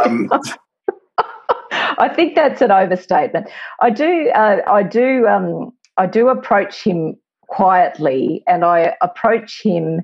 Um, 0.05 0.31
I 1.71 2.09
think 2.09 2.35
that's 2.35 2.63
an 2.63 2.71
overstatement. 2.71 3.49
I 3.81 3.91
do, 3.91 4.31
uh, 4.31 4.63
I 4.67 4.83
do, 4.83 5.27
um, 5.27 5.73
I 5.97 6.07
do 6.07 6.29
approach 6.29 6.83
him 6.83 7.17
quietly, 7.49 8.43
and 8.47 8.65
I 8.65 8.95
approach 9.01 9.63
him 9.63 10.03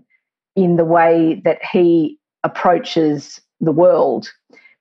in 0.56 0.76
the 0.76 0.84
way 0.84 1.40
that 1.44 1.60
he 1.64 2.18
approaches 2.42 3.40
the 3.60 3.72
world, 3.72 4.30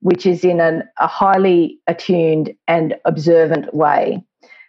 which 0.01 0.25
is 0.25 0.43
in 0.43 0.59
an, 0.59 0.83
a 0.99 1.07
highly 1.07 1.79
attuned 1.88 2.53
and 2.67 2.95
observant 3.05 3.73
way. 3.73 4.23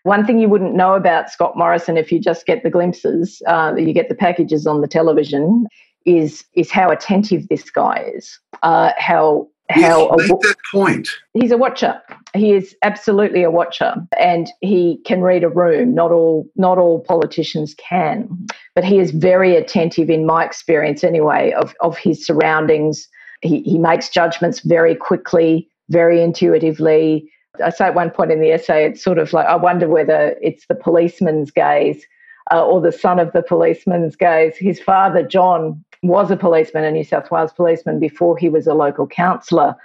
One 0.04 0.26
thing 0.26 0.38
you 0.38 0.48
wouldn't 0.48 0.74
know 0.74 0.94
about 0.94 1.30
Scott 1.30 1.56
Morrison 1.56 1.96
if 1.96 2.12
you 2.12 2.20
just 2.20 2.44
get 2.44 2.62
the 2.62 2.70
glimpses, 2.70 3.40
uh, 3.46 3.74
you 3.76 3.94
get 3.94 4.10
the 4.10 4.14
packages 4.14 4.66
on 4.66 4.80
the 4.82 4.88
television, 4.88 5.66
is 6.04 6.44
is 6.52 6.70
how 6.70 6.90
attentive 6.90 7.48
this 7.48 7.70
guy 7.70 8.10
is, 8.14 8.38
uh, 8.62 8.92
how 8.98 9.48
how 9.70 10.14
yes, 10.18 10.28
make 10.28 10.40
that 10.40 10.56
point. 10.72 11.08
he's 11.32 11.50
a 11.50 11.56
watcher. 11.56 12.00
He 12.34 12.52
is 12.52 12.76
absolutely 12.82 13.42
a 13.42 13.50
watcher, 13.50 13.94
and 14.18 14.50
he 14.60 15.00
can 15.06 15.22
read 15.22 15.42
a 15.42 15.48
room. 15.48 15.94
Not 15.94 16.12
all 16.12 16.46
not 16.56 16.76
all 16.76 17.00
politicians 17.00 17.74
can, 17.74 18.46
but 18.74 18.84
he 18.84 18.98
is 18.98 19.10
very 19.10 19.56
attentive, 19.56 20.10
in 20.10 20.26
my 20.26 20.44
experience 20.44 21.02
anyway, 21.02 21.52
of 21.52 21.74
of 21.80 21.96
his 21.96 22.26
surroundings. 22.26 23.08
He 23.44 23.60
he 23.62 23.78
makes 23.78 24.08
judgments 24.08 24.60
very 24.60 24.94
quickly, 24.94 25.68
very 25.90 26.22
intuitively. 26.22 27.30
I 27.64 27.70
say 27.70 27.84
at 27.84 27.94
one 27.94 28.10
point 28.10 28.32
in 28.32 28.40
the 28.40 28.50
essay, 28.50 28.86
it's 28.86 29.02
sort 29.02 29.18
of 29.18 29.32
like 29.32 29.46
I 29.46 29.56
wonder 29.56 29.88
whether 29.88 30.34
it's 30.42 30.66
the 30.66 30.74
policeman's 30.74 31.50
gaze 31.50 32.04
uh, 32.50 32.64
or 32.64 32.80
the 32.80 32.90
son 32.90 33.20
of 33.20 33.32
the 33.32 33.42
policeman's 33.42 34.16
gaze. 34.16 34.56
His 34.56 34.80
father, 34.80 35.22
John, 35.22 35.84
was 36.02 36.30
a 36.30 36.36
policeman, 36.36 36.84
a 36.84 36.90
New 36.90 37.04
South 37.04 37.30
Wales 37.30 37.52
policeman, 37.52 38.00
before 38.00 38.36
he 38.36 38.48
was 38.48 38.66
a 38.66 38.74
local 38.74 39.06
councillor 39.06 39.76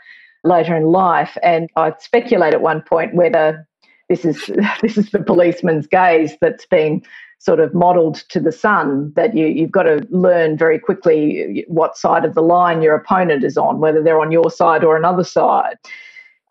later 0.44 0.76
in 0.76 0.86
life. 0.86 1.38
And 1.44 1.70
I'd 1.76 2.02
speculate 2.02 2.54
at 2.54 2.62
one 2.62 2.82
point 2.82 3.14
whether 3.14 3.68
this 4.08 4.26
is 4.26 4.50
this 4.82 4.98
is 4.98 5.12
the 5.12 5.24
policeman's 5.24 5.88
gaze 5.88 6.34
that's 6.42 6.66
being 6.66 7.06
sort 7.40 7.60
of 7.62 7.74
modelled 7.74 8.16
to 8.30 8.40
the 8.40 8.52
son 8.52 9.12
that 9.16 9.36
you, 9.36 9.48
you've 9.48 9.72
got 9.72 9.84
to 9.84 10.06
learn 10.10 10.58
very 10.58 10.78
quickly 10.78 11.64
what 11.68 11.98
side 11.98 12.26
of 12.26 12.36
the 12.36 12.42
line 12.42 12.82
your 12.82 12.94
opponent 12.96 13.44
is 13.44 13.58
on, 13.58 13.80
whether 13.80 14.04
they're 14.04 14.20
on 14.20 14.32
your 14.32 14.52
side 14.52 14.84
or 14.84 14.96
another 14.98 15.24
side. 15.24 15.78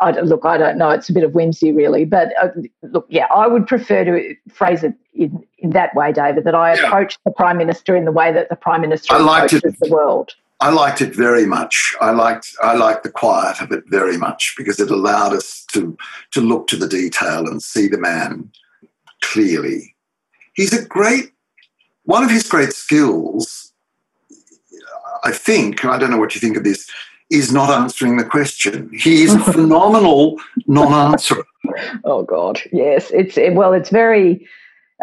I 0.01 0.13
don't, 0.13 0.27
look, 0.27 0.45
I 0.45 0.57
don't 0.57 0.79
know. 0.79 0.91
It's 0.91 1.09
a 1.11 1.13
bit 1.13 1.25
of 1.25 1.35
whimsy, 1.35 1.73
really. 1.73 2.05
But 2.05 2.33
uh, 2.41 2.49
look, 2.83 3.07
yeah, 3.11 3.27
I 3.35 3.47
would 3.49 3.67
prefer 3.67 4.05
to 4.05 4.35
phrase 4.51 4.83
it 4.85 4.95
in, 5.13 5.45
in 5.59 5.71
that 5.71 5.95
way, 5.95 6.13
David, 6.13 6.45
that 6.45 6.55
I 6.55 6.75
Yeah. 6.75 6.87
approach 6.87 7.19
the 7.25 7.33
Prime 7.33 7.59
Minister 7.59 7.95
in 7.97 8.05
the 8.05 8.13
way 8.13 8.33
that 8.33 8.49
the 8.49 8.57
Prime 8.57 8.81
Minister 8.81 9.15
I 9.15 9.19
liked 9.19 9.53
it. 9.53 9.59
approaches 9.59 9.79
the 9.81 9.91
world. 9.93 10.35
I 10.61 10.71
liked 10.71 11.01
it 11.03 11.15
very 11.15 11.47
much. 11.47 11.95
I 12.01 12.11
liked 12.11 12.53
I 12.63 12.75
liked 12.75 13.03
the 13.05 13.11
quiet 13.13 13.61
of 13.61 13.71
it 13.73 13.85
very 13.89 14.17
much 14.17 14.55
because 14.57 14.81
it 14.81 14.91
allowed 14.91 15.33
us 15.33 15.65
to 15.73 15.97
to 16.33 16.41
look 16.41 16.67
to 16.69 16.77
the 16.77 16.89
detail 16.89 17.47
and 17.47 17.63
see 17.63 17.87
the 17.89 17.99
man 17.99 18.51
clearly. 19.23 19.95
He's 20.59 20.73
a 20.73 20.85
great 20.85 21.33
one 22.09 22.25
of 22.25 22.31
his 22.31 22.49
great 22.49 22.73
skills, 22.73 23.71
I 25.25 25.31
think, 25.31 25.85
I 25.85 25.99
don't 25.99 26.11
know 26.11 26.17
what 26.17 26.35
you 26.35 26.41
think 26.41 26.57
of 26.57 26.65
this, 26.65 26.91
is 27.29 27.53
not 27.53 27.69
answering 27.69 28.17
the 28.17 28.25
question. 28.25 28.91
He 28.95 29.25
is 29.25 29.35
a 29.35 29.39
phenomenal 29.53 30.41
non-answerer. 30.67 31.45
Oh 32.05 32.23
God, 32.23 32.63
yes. 32.73 33.11
It's 33.11 33.37
it, 33.37 33.53
well, 33.53 33.75
it's 33.75 33.91
very, 33.91 34.49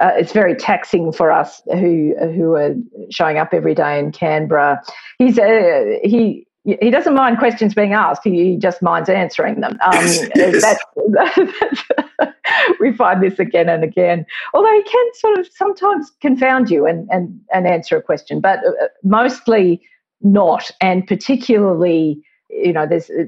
uh, 0.01 0.13
it's 0.15 0.31
very 0.31 0.55
taxing 0.55 1.13
for 1.13 1.31
us 1.31 1.61
who 1.65 2.15
who 2.19 2.55
are 2.55 2.73
showing 3.11 3.37
up 3.37 3.53
every 3.53 3.75
day 3.75 3.99
in 3.99 4.11
Canberra. 4.11 4.81
He's 5.19 5.37
a, 5.37 5.99
he. 6.03 6.44
He 6.65 6.89
doesn't 6.89 7.13
mind 7.13 7.37
questions 7.37 7.75
being 7.75 7.93
asked. 7.93 8.23
He 8.23 8.57
just 8.57 8.81
minds 8.81 9.07
answering 9.07 9.61
them. 9.61 9.77
Um, 9.85 9.93
Yes, 10.35 10.61
that's, 10.61 10.83
that's, 11.09 12.33
we 12.79 12.91
find 12.91 13.21
this 13.21 13.37
again 13.37 13.69
and 13.69 13.83
again. 13.83 14.25
Although 14.53 14.73
he 14.73 14.83
can 14.83 15.05
sort 15.13 15.37
of 15.37 15.47
sometimes 15.47 16.11
confound 16.21 16.71
you 16.71 16.87
and 16.87 17.07
and, 17.11 17.39
and 17.53 17.67
answer 17.67 17.97
a 17.97 18.01
question, 18.01 18.39
but 18.39 18.59
uh, 18.65 18.87
mostly 19.03 19.79
not. 20.21 20.71
And 20.81 21.05
particularly, 21.05 22.21
you 22.49 22.73
know, 22.73 22.87
there's 22.87 23.11
uh, 23.11 23.25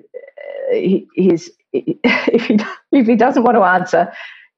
his 0.73 1.52
if 1.73 2.45
he 2.45 2.58
if 2.91 3.06
he 3.06 3.15
doesn't 3.15 3.43
want 3.43 3.56
to 3.56 3.63
answer, 3.63 4.12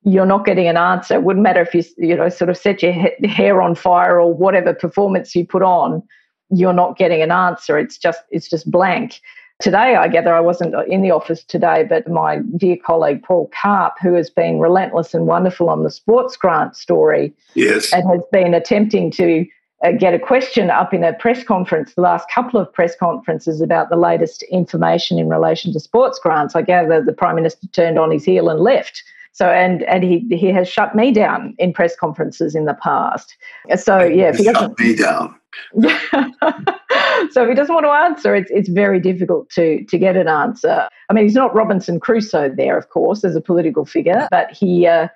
you're 0.03 0.25
not 0.25 0.45
getting 0.45 0.67
an 0.67 0.77
answer. 0.77 1.15
It 1.15 1.23
wouldn't 1.23 1.43
matter 1.43 1.61
if 1.61 1.75
you 1.75 1.83
you 1.97 2.15
know 2.15 2.29
sort 2.29 2.49
of 2.49 2.57
set 2.57 2.81
your 2.81 2.93
hair 3.25 3.61
on 3.61 3.75
fire 3.75 4.19
or 4.19 4.33
whatever 4.33 4.73
performance 4.73 5.35
you 5.35 5.45
put 5.45 5.63
on, 5.63 6.01
you're 6.49 6.73
not 6.73 6.97
getting 6.97 7.21
an 7.21 7.31
answer. 7.31 7.77
It's 7.77 7.97
just 7.97 8.21
it's 8.29 8.49
just 8.49 8.69
blank. 8.69 9.21
Today, 9.59 9.95
I 9.97 10.07
gather 10.07 10.33
I 10.33 10.39
wasn't 10.39 10.73
in 10.87 11.01
the 11.01 11.11
office 11.11 11.43
today, 11.43 11.83
but 11.83 12.07
my 12.09 12.37
dear 12.55 12.77
colleague 12.77 13.21
Paul 13.23 13.51
Karp, 13.53 13.95
who 14.01 14.13
has 14.13 14.29
been 14.29 14.59
relentless 14.59 15.13
and 15.13 15.27
wonderful 15.27 15.69
on 15.69 15.83
the 15.83 15.91
sports 15.91 16.37
grant 16.37 16.77
story, 16.77 17.33
Yes. 17.55 17.91
and 17.91 18.09
has 18.09 18.21
been 18.31 18.53
attempting 18.53 19.11
to 19.11 19.45
uh, 19.83 19.91
get 19.91 20.13
a 20.13 20.19
question 20.19 20.69
up 20.69 20.93
in 20.93 21.03
a 21.03 21.13
press 21.13 21.43
conference, 21.43 21.93
the 21.95 22.01
last 22.01 22.29
couple 22.33 22.59
of 22.59 22.71
press 22.71 22.95
conferences 22.95 23.59
about 23.59 23.89
the 23.89 23.95
latest 23.97 24.43
information 24.43 25.19
in 25.19 25.27
relation 25.27 25.73
to 25.73 25.79
sports 25.79 26.19
grants. 26.19 26.55
I 26.55 26.61
gather 26.61 27.03
the 27.03 27.13
Prime 27.13 27.35
Minister 27.35 27.67
turned 27.67 27.99
on 27.99 28.11
his 28.11 28.23
heel 28.23 28.49
and 28.49 28.59
left. 28.61 29.03
So, 29.31 29.47
and, 29.47 29.83
and 29.83 30.03
he, 30.03 30.25
he 30.29 30.47
has 30.47 30.67
shut 30.67 30.95
me 30.95 31.11
down 31.11 31.55
in 31.59 31.73
press 31.73 31.95
conferences 31.95 32.55
in 32.55 32.65
the 32.65 32.73
past. 32.73 33.35
So, 33.77 33.99
yeah, 34.03 34.29
if 34.29 34.37
he 34.37 34.43
doesn't, 34.43 34.77
Shut 34.77 34.79
me 34.79 34.95
down. 34.95 35.35
so 37.31 37.43
if 37.43 37.49
he 37.49 37.55
doesn't 37.55 37.73
want 37.73 37.85
to 37.85 37.89
answer, 37.89 38.35
it's, 38.35 38.51
it's 38.51 38.69
very 38.69 38.99
difficult 38.99 39.49
to, 39.51 39.83
to 39.85 39.97
get 39.97 40.17
an 40.17 40.27
answer. 40.27 40.87
I 41.09 41.13
mean, 41.13 41.23
he's 41.23 41.35
not 41.35 41.53
Robinson 41.55 41.99
Crusoe 41.99 42.49
there, 42.49 42.77
of 42.77 42.89
course, 42.89 43.23
as 43.23 43.35
a 43.35 43.41
political 43.41 43.85
figure, 43.85 44.27
but 44.31 44.51
he, 44.51 44.87
uh, 44.87 45.07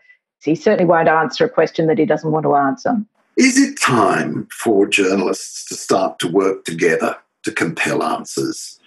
he 0.42 0.56
certainly 0.56 0.86
won't 0.86 1.08
answer 1.08 1.46
a 1.46 1.50
question 1.50 1.88
that 1.88 1.98
he 1.98 2.06
doesn't 2.06 2.32
want 2.32 2.44
to 2.44 2.56
answer. 2.56 2.96
Is 3.38 3.58
it 3.58 3.80
time 3.80 4.48
for 4.52 4.88
journalists 4.88 5.68
to 5.70 5.76
start 5.76 6.20
to 6.20 6.28
work 6.28 6.66
together 6.66 7.18
to 7.44 7.52
compel 7.52 8.04
answers? 8.04 8.80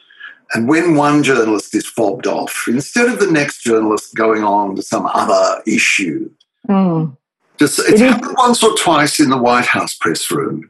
And 0.54 0.68
when 0.68 0.94
one 0.94 1.22
journalist 1.22 1.74
is 1.74 1.86
fobbed 1.86 2.26
off, 2.26 2.64
instead 2.68 3.08
of 3.08 3.18
the 3.18 3.30
next 3.30 3.62
journalist 3.62 4.14
going 4.14 4.44
on 4.44 4.76
to 4.76 4.82
some 4.82 5.06
other 5.06 5.62
issue, 5.66 6.30
Mm. 6.68 7.16
just, 7.58 7.78
it's 7.78 8.00
It 8.00 8.10
happened 8.10 8.34
once 8.38 8.62
or 8.62 8.74
twice 8.76 9.20
in 9.20 9.30
the 9.30 9.38
White 9.38 9.66
House 9.66 9.94
press 9.94 10.30
room, 10.30 10.68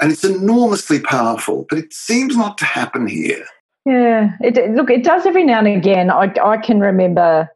and 0.00 0.10
it's 0.10 0.24
enormously 0.24 1.00
powerful, 1.00 1.66
but 1.68 1.78
it 1.78 1.92
seems 1.92 2.36
not 2.36 2.58
to 2.58 2.64
happen 2.64 3.06
here. 3.06 3.44
Yeah, 3.86 4.32
it, 4.40 4.72
look, 4.72 4.90
it 4.90 5.04
does 5.04 5.26
every 5.26 5.44
now 5.44 5.60
and 5.60 5.68
again. 5.68 6.10
I, 6.10 6.32
I 6.44 6.56
can 6.56 6.80
remember 6.80 7.48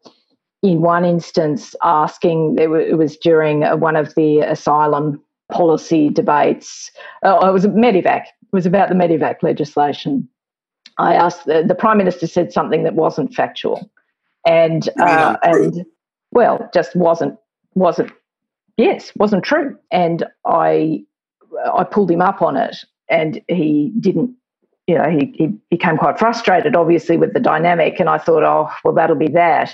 in 0.62 0.80
one 0.80 1.04
instance 1.04 1.74
asking, 1.82 2.56
it, 2.58 2.70
it 2.70 2.96
was 2.96 3.16
during 3.16 3.64
uh, 3.64 3.76
one 3.76 3.96
of 3.96 4.14
the 4.14 4.38
asylum 4.38 5.20
policy 5.50 6.08
debates. 6.08 6.90
Oh, 7.22 7.48
it 7.48 7.52
was 7.52 7.66
Medevac. 7.66 8.22
It 8.22 8.52
was 8.52 8.64
about 8.64 8.88
the 8.88 8.94
Medevac 8.94 9.42
legislation. 9.42 10.28
I 10.98 11.14
asked 11.14 11.46
the, 11.46 11.64
the 11.66 11.74
Prime 11.74 11.98
Minister 11.98 12.26
said 12.26 12.52
something 12.52 12.84
that 12.84 12.94
wasn't 12.94 13.34
factual, 13.34 13.90
and 14.46 14.88
uh, 15.00 15.36
and 15.42 15.84
well, 16.30 16.68
just 16.74 16.94
wasn't 16.96 17.38
wasn't 17.74 18.12
yes 18.76 19.12
wasn't 19.16 19.44
true. 19.44 19.76
And 19.90 20.24
I 20.46 21.04
I 21.72 21.84
pulled 21.84 22.10
him 22.10 22.20
up 22.20 22.42
on 22.42 22.56
it, 22.56 22.76
and 23.08 23.40
he 23.48 23.92
didn't 24.00 24.34
you 24.86 24.98
know, 24.98 25.08
he, 25.08 25.32
he 25.36 25.46
became 25.70 25.96
quite 25.96 26.18
frustrated, 26.18 26.74
obviously, 26.74 27.16
with 27.16 27.34
the 27.34 27.40
dynamic. 27.40 28.00
And 28.00 28.08
I 28.08 28.18
thought, 28.18 28.42
oh, 28.42 28.70
well, 28.84 28.94
that'll 28.94 29.16
be 29.16 29.28
that. 29.28 29.72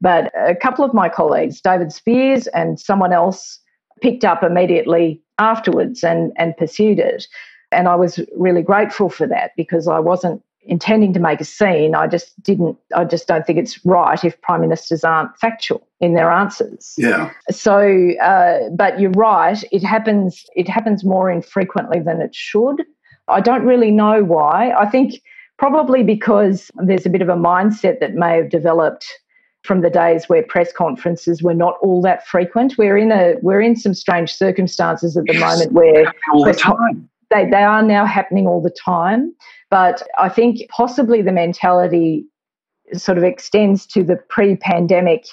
But 0.00 0.32
a 0.36 0.54
couple 0.54 0.84
of 0.84 0.94
my 0.94 1.08
colleagues, 1.08 1.60
David 1.60 1.92
Speers 1.92 2.46
and 2.48 2.80
someone 2.80 3.12
else, 3.12 3.60
picked 4.00 4.24
up 4.24 4.42
immediately 4.42 5.22
afterwards 5.38 6.02
and, 6.02 6.32
and 6.36 6.56
pursued 6.56 6.98
it. 6.98 7.26
And 7.70 7.86
I 7.86 7.94
was 7.94 8.18
really 8.36 8.62
grateful 8.62 9.10
for 9.10 9.26
that 9.26 9.52
because 9.56 9.86
I 9.86 9.98
wasn't 9.98 10.42
intending 10.70 11.12
to 11.12 11.20
make 11.20 11.40
a 11.40 11.44
scene. 11.44 11.96
I 11.96 12.06
just 12.06 12.40
didn't, 12.42 12.78
I 12.94 13.04
just 13.04 13.26
don't 13.26 13.44
think 13.44 13.58
it's 13.58 13.84
right 13.84 14.24
if 14.24 14.40
prime 14.40 14.60
ministers 14.60 15.02
aren't 15.02 15.36
factual 15.36 15.86
in 16.00 16.14
their 16.14 16.30
answers. 16.30 16.94
Yeah. 16.96 17.32
So, 17.50 18.12
uh, 18.22 18.70
but 18.70 19.00
you're 19.00 19.10
right, 19.10 19.62
it 19.72 19.82
happens, 19.82 20.46
it 20.54 20.68
happens 20.68 21.04
more 21.04 21.28
infrequently 21.28 21.98
than 21.98 22.22
it 22.22 22.34
should. 22.34 22.84
I 23.26 23.40
don't 23.40 23.66
really 23.66 23.90
know 23.90 24.22
why. 24.22 24.70
I 24.70 24.86
think 24.88 25.20
probably 25.58 26.04
because 26.04 26.70
there's 26.76 27.04
a 27.04 27.10
bit 27.10 27.20
of 27.20 27.28
a 27.28 27.36
mindset 27.36 27.98
that 27.98 28.14
may 28.14 28.36
have 28.36 28.48
developed 28.48 29.06
from 29.64 29.82
the 29.82 29.90
days 29.90 30.28
where 30.28 30.42
press 30.44 30.72
conferences 30.72 31.42
were 31.42 31.52
not 31.52 31.74
all 31.82 32.00
that 32.02 32.26
frequent. 32.26 32.78
We're 32.78 32.96
in 32.96 33.12
a 33.12 33.34
we're 33.42 33.60
in 33.60 33.76
some 33.76 33.92
strange 33.92 34.32
circumstances 34.32 35.16
at 35.16 35.24
the 35.24 35.34
yes, 35.34 35.42
moment 35.42 35.72
where 35.72 36.14
all 36.32 36.44
the 36.44 36.54
time. 36.54 37.09
They, 37.30 37.48
they 37.48 37.62
are 37.62 37.82
now 37.82 38.06
happening 38.06 38.46
all 38.46 38.62
the 38.62 38.70
time. 38.70 39.34
But 39.70 40.02
I 40.18 40.28
think 40.28 40.68
possibly 40.68 41.22
the 41.22 41.32
mentality 41.32 42.26
sort 42.92 43.18
of 43.18 43.24
extends 43.24 43.86
to 43.86 44.02
the 44.02 44.16
pre-pandemic 44.28 45.26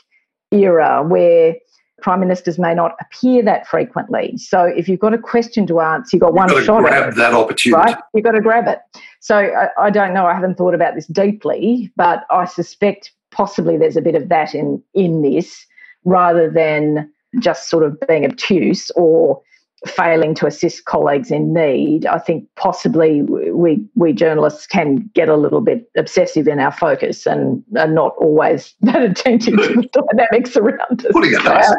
era 0.51 1.03
where 1.05 1.55
prime 2.01 2.19
ministers 2.19 2.59
may 2.59 2.75
not 2.75 2.95
appear 3.01 3.41
that 3.43 3.67
frequently. 3.67 4.37
So 4.37 4.63
if 4.63 4.87
you've 4.87 4.99
got 4.99 5.13
a 5.13 5.17
question 5.17 5.65
to 5.67 5.79
answer, 5.79 6.15
you've 6.15 6.21
got 6.21 6.33
one 6.33 6.49
you've 6.51 6.63
shot 6.63 6.81
grab 6.81 7.09
at 7.09 7.15
that 7.15 7.33
opportunity. 7.33 7.91
Right? 7.91 7.97
You've 8.13 8.23
got 8.23 8.31
to 8.31 8.41
grab 8.41 8.67
it. 8.67 8.79
So 9.19 9.37
I, 9.37 9.69
I, 9.79 9.89
don't 9.89 10.13
know. 10.13 10.25
I 10.27 10.33
haven't 10.33 10.55
thought 10.55 10.75
about 10.75 10.93
this 10.93 11.07
deeply, 11.07 11.91
but 11.95 12.25
I 12.29 12.45
suspect 12.45 13.11
possibly 13.31 13.77
there's 13.77 13.97
a 13.97 14.01
bit 14.01 14.15
of 14.15 14.29
that 14.29 14.53
in 14.53 14.81
in 14.93 15.23
this, 15.23 15.65
rather 16.05 16.49
than 16.49 17.11
just 17.39 17.69
sort 17.69 17.83
of 17.83 17.97
being 18.07 18.25
obtuse 18.25 18.91
or 18.91 19.41
failing 19.85 20.33
to 20.35 20.47
assist 20.47 20.85
colleagues 20.85 21.29
in 21.29 21.53
need, 21.53 22.05
I 22.05 22.17
think 22.17 22.47
possibly 22.55 23.21
we 23.21 23.85
we 23.95 24.13
journalists 24.13 24.65
can 24.65 25.09
get 25.13 25.29
a 25.29 25.35
little 25.35 25.61
bit 25.61 25.89
obsessive 25.95 26.47
in 26.47 26.59
our 26.59 26.71
focus 26.71 27.27
and 27.27 27.63
are 27.77 27.87
not 27.87 28.15
always 28.17 28.73
that 28.81 29.01
attentive 29.01 29.55
to 29.55 29.73
the 29.73 30.03
dynamics 30.11 30.57
around 30.57 31.05
us. 31.05 31.11
Putting 31.11 31.33
it 31.33 31.43
nicely. 31.43 31.77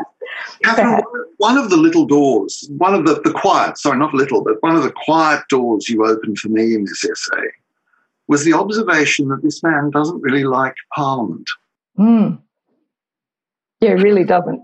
Katharine, 0.62 1.02
one 1.38 1.56
of 1.56 1.70
the 1.70 1.76
little 1.76 2.06
doors, 2.06 2.68
one 2.76 2.94
of 2.94 3.06
the, 3.06 3.20
the 3.22 3.32
quiet, 3.32 3.78
sorry, 3.78 3.98
not 3.98 4.14
little, 4.14 4.44
but 4.44 4.62
one 4.62 4.76
of 4.76 4.82
the 4.82 4.92
quiet 4.92 5.42
doors 5.48 5.88
you 5.88 6.04
opened 6.04 6.38
for 6.38 6.48
me 6.48 6.74
in 6.74 6.84
this 6.84 7.04
essay 7.04 7.48
was 8.28 8.44
the 8.44 8.52
observation 8.52 9.28
that 9.28 9.42
this 9.42 9.62
man 9.62 9.90
doesn't 9.90 10.20
really 10.20 10.44
like 10.44 10.74
Parliament. 10.94 11.48
Mm. 11.98 12.38
Yeah, 13.80 13.92
really 13.92 14.24
doesn't. 14.24 14.62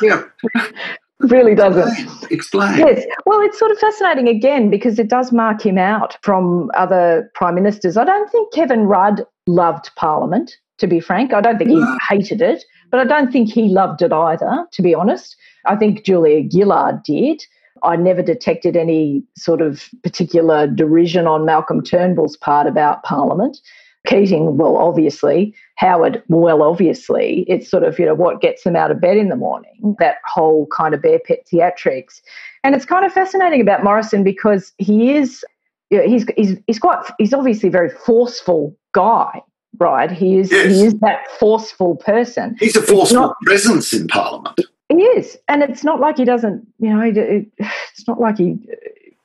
Yeah. 0.00 0.24
really 1.22 1.54
doesn't. 1.54 2.30
Explain. 2.30 2.78
Yes. 2.78 3.04
Well, 3.26 3.40
it's 3.40 3.58
sort 3.58 3.70
of 3.70 3.78
fascinating 3.78 4.28
again 4.28 4.70
because 4.70 4.98
it 4.98 5.08
does 5.08 5.32
mark 5.32 5.64
him 5.64 5.78
out 5.78 6.16
from 6.22 6.70
other 6.74 7.30
prime 7.34 7.54
ministers. 7.54 7.96
I 7.96 8.04
don't 8.04 8.30
think 8.30 8.52
Kevin 8.52 8.84
Rudd 8.84 9.24
loved 9.46 9.90
Parliament, 9.96 10.56
to 10.78 10.86
be 10.86 11.00
frank. 11.00 11.32
I 11.32 11.40
don't 11.40 11.58
think 11.58 11.70
he 11.70 11.84
hated 12.08 12.40
it, 12.40 12.64
but 12.90 13.00
I 13.00 13.04
don't 13.04 13.32
think 13.32 13.50
he 13.50 13.68
loved 13.68 14.02
it 14.02 14.12
either, 14.12 14.66
to 14.72 14.82
be 14.82 14.94
honest. 14.94 15.36
I 15.66 15.76
think 15.76 16.04
Julia 16.04 16.48
Gillard 16.50 17.02
did. 17.04 17.44
I 17.84 17.96
never 17.96 18.22
detected 18.22 18.76
any 18.76 19.24
sort 19.36 19.60
of 19.60 19.88
particular 20.02 20.66
derision 20.66 21.26
on 21.26 21.44
Malcolm 21.44 21.82
Turnbull's 21.82 22.36
part 22.36 22.66
about 22.66 23.02
Parliament. 23.02 23.58
Keating, 24.06 24.56
well, 24.56 24.76
obviously. 24.76 25.54
Howard, 25.76 26.22
well, 26.28 26.62
obviously. 26.62 27.44
It's 27.48 27.70
sort 27.70 27.84
of, 27.84 27.98
you 27.98 28.06
know, 28.06 28.14
what 28.14 28.40
gets 28.40 28.64
them 28.64 28.74
out 28.74 28.90
of 28.90 29.00
bed 29.00 29.16
in 29.16 29.28
the 29.28 29.36
morning, 29.36 29.96
that 30.00 30.16
whole 30.26 30.66
kind 30.66 30.92
of 30.94 31.02
bear 31.02 31.20
pet 31.20 31.46
theatrics. 31.52 32.20
And 32.64 32.74
it's 32.74 32.84
kind 32.84 33.06
of 33.06 33.12
fascinating 33.12 33.60
about 33.60 33.84
Morrison 33.84 34.24
because 34.24 34.72
he 34.78 35.14
is, 35.14 35.44
you 35.90 35.98
know, 35.98 36.08
he's, 36.08 36.26
he's, 36.36 36.56
he's 36.66 36.78
quite, 36.80 37.04
he's 37.18 37.32
obviously 37.32 37.68
a 37.68 37.72
very 37.72 37.90
forceful 37.90 38.76
guy, 38.92 39.40
right? 39.78 40.10
He 40.10 40.38
is, 40.38 40.50
yes. 40.50 40.66
he 40.66 40.86
is 40.86 40.94
that 41.00 41.28
forceful 41.38 41.96
person. 41.96 42.56
He's 42.58 42.76
a 42.76 42.82
forceful 42.82 43.20
not, 43.20 43.36
presence 43.44 43.92
in 43.92 44.08
Parliament. 44.08 44.60
He 44.88 45.02
is. 45.02 45.38
And 45.48 45.62
it's 45.62 45.84
not 45.84 46.00
like 46.00 46.16
he 46.16 46.24
doesn't, 46.24 46.66
you 46.80 46.92
know, 46.92 47.02
it's 47.58 48.08
not 48.08 48.20
like 48.20 48.38
he 48.38 48.58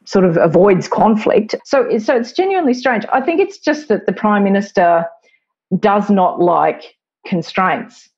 sort 0.08 0.24
of 0.24 0.38
avoids 0.38 0.88
conflict. 0.88 1.54
So, 1.66 1.98
so 2.00 2.16
it's 2.16 2.32
genuinely 2.32 2.74
strange. 2.74 3.06
I 3.12 3.20
think 3.20 3.42
it's 3.42 3.60
just 3.60 3.90
that 3.90 4.06
the 4.06 4.14
prime 4.14 4.44
minister 4.44 5.06
does 5.80 6.10
not 6.10 6.40
like 6.40 6.96
constraints. 7.26 8.10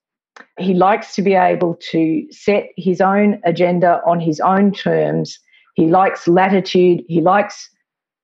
He 0.59 0.75
likes 0.75 1.15
to 1.15 1.23
be 1.23 1.33
able 1.33 1.79
to 1.91 2.27
set 2.29 2.67
his 2.77 3.01
own 3.01 3.41
agenda 3.43 4.01
on 4.05 4.19
his 4.19 4.39
own 4.39 4.71
terms. 4.71 5.39
He 5.73 5.87
likes 5.87 6.27
latitude. 6.27 7.01
He 7.07 7.21
likes 7.21 7.67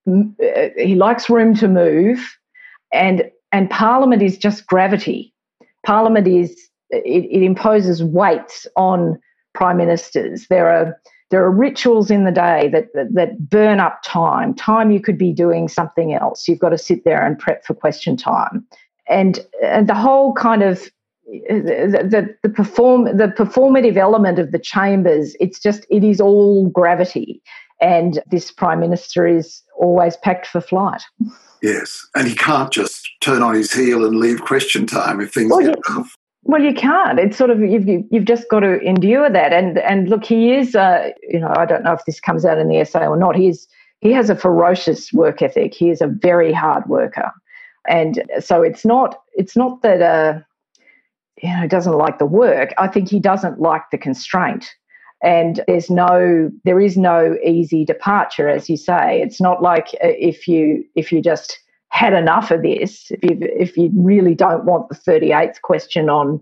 uh, 0.07 0.69
he 0.77 0.93
likes 0.93 1.27
room 1.31 1.55
to 1.55 1.67
move, 1.67 2.19
and 2.93 3.23
and 3.51 3.67
Parliament 3.71 4.21
is 4.21 4.37
just 4.37 4.67
gravity. 4.67 5.33
Parliament 5.83 6.27
is 6.27 6.69
it, 6.91 7.25
it 7.31 7.43
imposes 7.43 8.03
weights 8.03 8.67
on 8.75 9.19
prime 9.55 9.77
ministers. 9.77 10.45
There 10.49 10.69
are 10.69 10.95
there 11.31 11.43
are 11.43 11.51
rituals 11.51 12.11
in 12.11 12.23
the 12.23 12.31
day 12.31 12.69
that, 12.69 12.87
that, 12.93 13.13
that 13.13 13.49
burn 13.49 13.79
up 13.79 14.01
time 14.03 14.53
time 14.53 14.91
you 14.91 14.99
could 14.99 15.17
be 15.17 15.33
doing 15.33 15.67
something 15.67 16.13
else. 16.13 16.47
You've 16.47 16.59
got 16.59 16.69
to 16.69 16.77
sit 16.77 17.03
there 17.03 17.25
and 17.25 17.37
prep 17.37 17.65
for 17.65 17.73
question 17.73 18.15
time. 18.15 18.65
And 19.07 19.39
and 19.63 19.87
the 19.87 19.95
whole 19.95 20.33
kind 20.33 20.63
of 20.63 20.89
the, 21.25 22.07
the, 22.09 22.35
the 22.43 22.49
perform 22.49 23.05
the 23.05 23.27
performative 23.27 23.97
element 23.97 24.39
of 24.39 24.51
the 24.51 24.59
chambers 24.59 25.35
it's 25.39 25.59
just 25.59 25.85
it 25.89 26.03
is 26.03 26.21
all 26.21 26.69
gravity. 26.69 27.41
And 27.81 28.21
this 28.31 28.51
prime 28.51 28.79
minister 28.79 29.27
is 29.27 29.61
always 29.77 30.15
packed 30.17 30.47
for 30.47 30.61
flight. 30.61 31.03
Yes 31.61 32.05
and 32.15 32.27
he 32.27 32.35
can't 32.35 32.71
just 32.71 33.07
turn 33.21 33.41
on 33.41 33.55
his 33.55 33.73
heel 33.73 34.05
and 34.05 34.17
leave 34.17 34.41
question 34.41 34.85
time 34.85 35.21
if 35.21 35.33
things 35.33 35.51
well, 35.51 35.61
get 35.61 35.79
tough 35.87 36.15
well, 36.45 36.61
you 36.61 36.75
can't. 36.75 37.19
It's 37.19 37.37
sort 37.37 37.49
of 37.49 37.59
you've 37.59 37.87
you've 37.87 38.25
just 38.25 38.47
got 38.49 38.59
to 38.59 38.79
endure 38.81 39.29
that. 39.31 39.51
And 39.51 39.79
and 39.79 40.07
look, 40.07 40.23
he 40.23 40.53
is. 40.53 40.75
Uh, 40.75 41.09
you 41.27 41.39
know, 41.39 41.51
I 41.57 41.65
don't 41.65 41.83
know 41.83 41.93
if 41.93 42.05
this 42.05 42.19
comes 42.19 42.45
out 42.45 42.59
in 42.59 42.69
the 42.69 42.77
essay 42.77 43.05
or 43.05 43.17
not. 43.17 43.35
He's 43.35 43.67
he 44.01 44.11
has 44.11 44.29
a 44.29 44.35
ferocious 44.35 45.11
work 45.11 45.41
ethic. 45.41 45.73
He 45.73 45.89
is 45.89 46.01
a 46.01 46.07
very 46.07 46.53
hard 46.53 46.85
worker, 46.87 47.31
and 47.89 48.23
so 48.39 48.61
it's 48.61 48.85
not 48.85 49.19
it's 49.33 49.57
not 49.57 49.81
that 49.81 50.03
uh, 50.03 50.39
you 51.41 51.49
know 51.49 51.61
he 51.61 51.67
doesn't 51.67 51.97
like 51.97 52.19
the 52.19 52.27
work. 52.27 52.75
I 52.77 52.87
think 52.89 53.09
he 53.09 53.19
doesn't 53.19 53.59
like 53.59 53.83
the 53.91 53.97
constraint. 53.97 54.69
And 55.23 55.63
there's 55.65 55.89
no 55.89 56.51
there 56.63 56.79
is 56.79 56.95
no 56.95 57.35
easy 57.43 57.85
departure, 57.85 58.47
as 58.47 58.69
you 58.69 58.77
say. 58.77 59.19
It's 59.19 59.41
not 59.41 59.63
like 59.63 59.87
uh, 59.95 60.13
if 60.19 60.47
you 60.47 60.85
if 60.93 61.11
you 61.11 61.23
just 61.23 61.57
had 61.95 62.11
enough 62.11 62.51
of 62.51 62.61
this, 62.61 63.09
if 63.09 63.23
you 63.23 63.37
if 63.41 63.77
you 63.77 63.89
really 63.95 64.35
don't 64.35 64.65
want 64.65 64.89
the 64.89 64.95
38th 64.95 65.61
question 65.61 66.09
on 66.09 66.41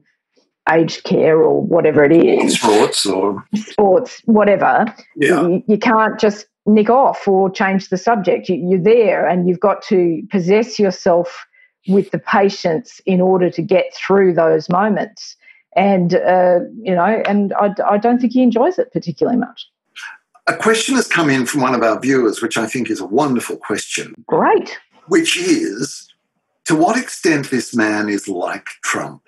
aged 0.72 1.04
care 1.04 1.38
or 1.44 1.62
whatever 1.62 2.04
it 2.04 2.12
is, 2.12 2.60
sports 2.60 3.06
or 3.06 3.46
sports, 3.56 4.20
whatever, 4.26 4.86
yeah. 5.16 5.46
you, 5.46 5.64
you 5.68 5.78
can't 5.78 6.20
just 6.20 6.48
nick 6.66 6.90
off 6.90 7.28
or 7.28 7.52
change 7.52 7.90
the 7.90 7.98
subject. 7.98 8.50
You, 8.50 8.56
you're 8.68 8.82
there 8.82 9.28
and 9.28 9.48
you've 9.48 9.60
got 9.60 9.84
to 9.84 10.24
possess 10.32 10.80
yourself 10.80 11.46
with 11.88 12.10
the 12.10 12.18
patience 12.18 13.00
in 13.06 13.22
order 13.22 13.52
to 13.52 13.62
get 13.62 13.94
through 13.94 14.34
those 14.34 14.70
moments. 14.70 15.36
And, 15.76 16.16
uh, 16.16 16.62
you 16.82 16.96
know, 16.96 17.22
and 17.28 17.54
I, 17.54 17.76
I 17.88 18.00
don't 18.00 18.20
think 18.20 18.34
he 18.34 18.42
enjoys 18.42 18.80
it 18.80 18.92
particularly 18.92 19.38
much. 19.38 19.68
A 20.48 20.56
question 20.56 20.96
has 20.96 21.08
come 21.08 21.30
in 21.30 21.46
from 21.46 21.62
one 21.62 21.76
of 21.76 21.84
our 21.84 22.00
viewers, 22.00 22.42
which 22.42 22.58
I 22.58 22.66
think 22.66 22.90
is 22.90 23.00
a 23.00 23.06
wonderful 23.06 23.58
question. 23.58 24.16
Great 24.26 24.80
which 25.08 25.38
is 25.38 26.14
to 26.66 26.76
what 26.76 26.98
extent 26.98 27.50
this 27.50 27.76
man 27.76 28.10
is 28.10 28.28
like 28.28 28.68
Trump. 28.84 29.22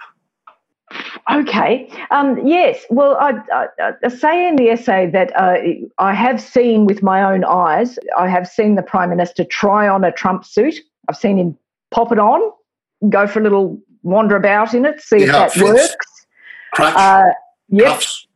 Okay. 1.31 1.89
Um, 2.11 2.45
yes. 2.45 2.85
Well, 2.89 3.17
I, 3.19 3.33
I, 3.51 3.91
I, 4.03 4.07
say 4.07 4.47
in 4.47 4.55
the 4.55 4.69
essay 4.69 5.09
that 5.11 5.35
uh, 5.35 5.57
I 5.97 6.13
have 6.13 6.39
seen 6.39 6.85
with 6.85 7.01
my 7.01 7.23
own 7.23 7.43
eyes, 7.43 7.97
I 8.17 8.27
have 8.27 8.47
seen 8.47 8.75
the 8.75 8.83
Prime 8.83 9.09
Minister 9.09 9.43
try 9.43 9.87
on 9.87 10.03
a 10.03 10.11
Trump 10.11 10.45
suit. 10.45 10.75
I've 11.09 11.17
seen 11.17 11.37
him 11.37 11.57
pop 11.91 12.11
it 12.11 12.19
on, 12.19 12.51
go 13.09 13.27
for 13.27 13.39
a 13.39 13.43
little 13.43 13.81
wander 14.03 14.35
about 14.35 14.73
in 14.73 14.85
it, 14.85 15.01
see 15.01 15.17
if 15.17 15.31
that 15.31 15.57
works. 15.57 15.95
Crutch, 16.73 16.95
uh, 16.95 17.25
yes. 17.69 18.27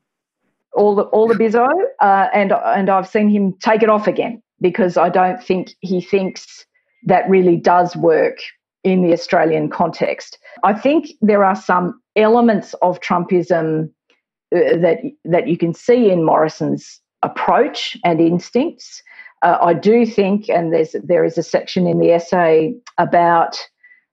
All 0.74 0.96
the 0.96 1.04
all 1.04 1.28
the 1.28 1.36
bizzo, 1.36 1.68
uh, 2.00 2.28
and 2.34 2.52
and 2.52 2.90
I've 2.90 3.08
seen 3.08 3.28
him 3.28 3.54
take 3.54 3.82
it 3.84 3.90
off 3.90 4.08
again 4.08 4.42
because 4.62 4.98
I 4.98 5.10
don't 5.10 5.44
think 5.44 5.74
he 5.82 6.00
thinks 6.00 6.66
that 7.04 7.30
really 7.30 7.58
does 7.58 7.96
work 7.96 8.38
in 8.84 9.02
the 9.02 9.14
Australian 9.14 9.70
context. 9.70 10.38
I 10.64 10.74
think 10.74 11.12
there 11.22 11.44
are 11.44 11.56
some 11.56 12.02
elements 12.16 12.74
of 12.82 13.00
Trumpism 13.02 13.90
uh, 14.56 14.78
that 14.78 15.00
that 15.26 15.48
you 15.48 15.58
can 15.58 15.74
see 15.74 16.10
in 16.10 16.24
Morrison's 16.24 17.00
approach 17.22 17.98
and 18.04 18.20
instincts. 18.20 19.04
Uh, 19.42 19.58
I 19.62 19.74
do 19.74 20.06
think, 20.06 20.50
and 20.50 20.74
there's 20.74 20.96
there 21.04 21.24
is 21.24 21.38
a 21.38 21.44
section 21.44 21.88
in 21.88 22.00
the 22.00 22.12
essay 22.12 22.74
about 22.98 23.58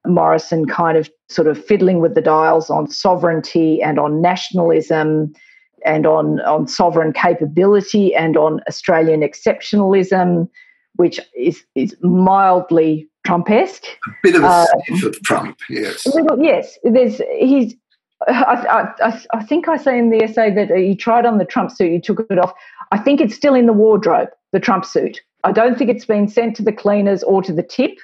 Morrison 0.06 0.66
kind 0.66 0.96
of 0.96 1.10
sort 1.28 1.48
of 1.48 1.62
fiddling 1.64 2.00
with 2.00 2.14
the 2.14 2.20
dials 2.20 2.70
on 2.70 2.88
sovereignty 2.88 3.82
and 3.82 3.98
on 3.98 4.22
nationalism 4.22 5.32
and 5.84 6.06
on, 6.06 6.40
on 6.40 6.66
sovereign 6.66 7.12
capability 7.12 8.14
and 8.14 8.36
on 8.36 8.60
Australian 8.68 9.20
exceptionalism, 9.20 10.48
which 10.96 11.20
is, 11.36 11.64
is 11.74 11.96
mildly 12.02 13.08
Trumpesque. 13.26 13.84
A 14.06 14.10
bit 14.22 14.36
of 14.36 14.42
a 14.42 14.46
uh, 14.46 14.66
of 15.04 15.22
Trump, 15.22 15.58
yes. 15.68 16.06
Little, 16.06 16.42
yes, 16.42 16.78
there's 16.84 17.20
he's. 17.38 17.74
I, 18.28 18.88
I, 19.02 19.22
I 19.34 19.44
think 19.44 19.68
I 19.68 19.76
say 19.76 19.98
in 19.98 20.08
the 20.08 20.22
essay 20.24 20.50
that 20.54 20.70
he 20.74 20.96
tried 20.96 21.26
on 21.26 21.36
the 21.36 21.44
Trump 21.44 21.70
suit, 21.70 21.92
he 21.92 22.00
took 22.00 22.20
it 22.30 22.38
off. 22.38 22.52
I 22.90 22.98
think 22.98 23.20
it's 23.20 23.34
still 23.34 23.54
in 23.54 23.66
the 23.66 23.74
wardrobe, 23.74 24.30
the 24.52 24.60
Trump 24.60 24.86
suit. 24.86 25.20
I 25.44 25.52
don't 25.52 25.76
think 25.76 25.90
it's 25.90 26.06
been 26.06 26.26
sent 26.26 26.56
to 26.56 26.62
the 26.62 26.72
cleaners 26.72 27.22
or 27.22 27.42
to 27.42 27.52
the 27.52 27.62
tip. 27.62 27.98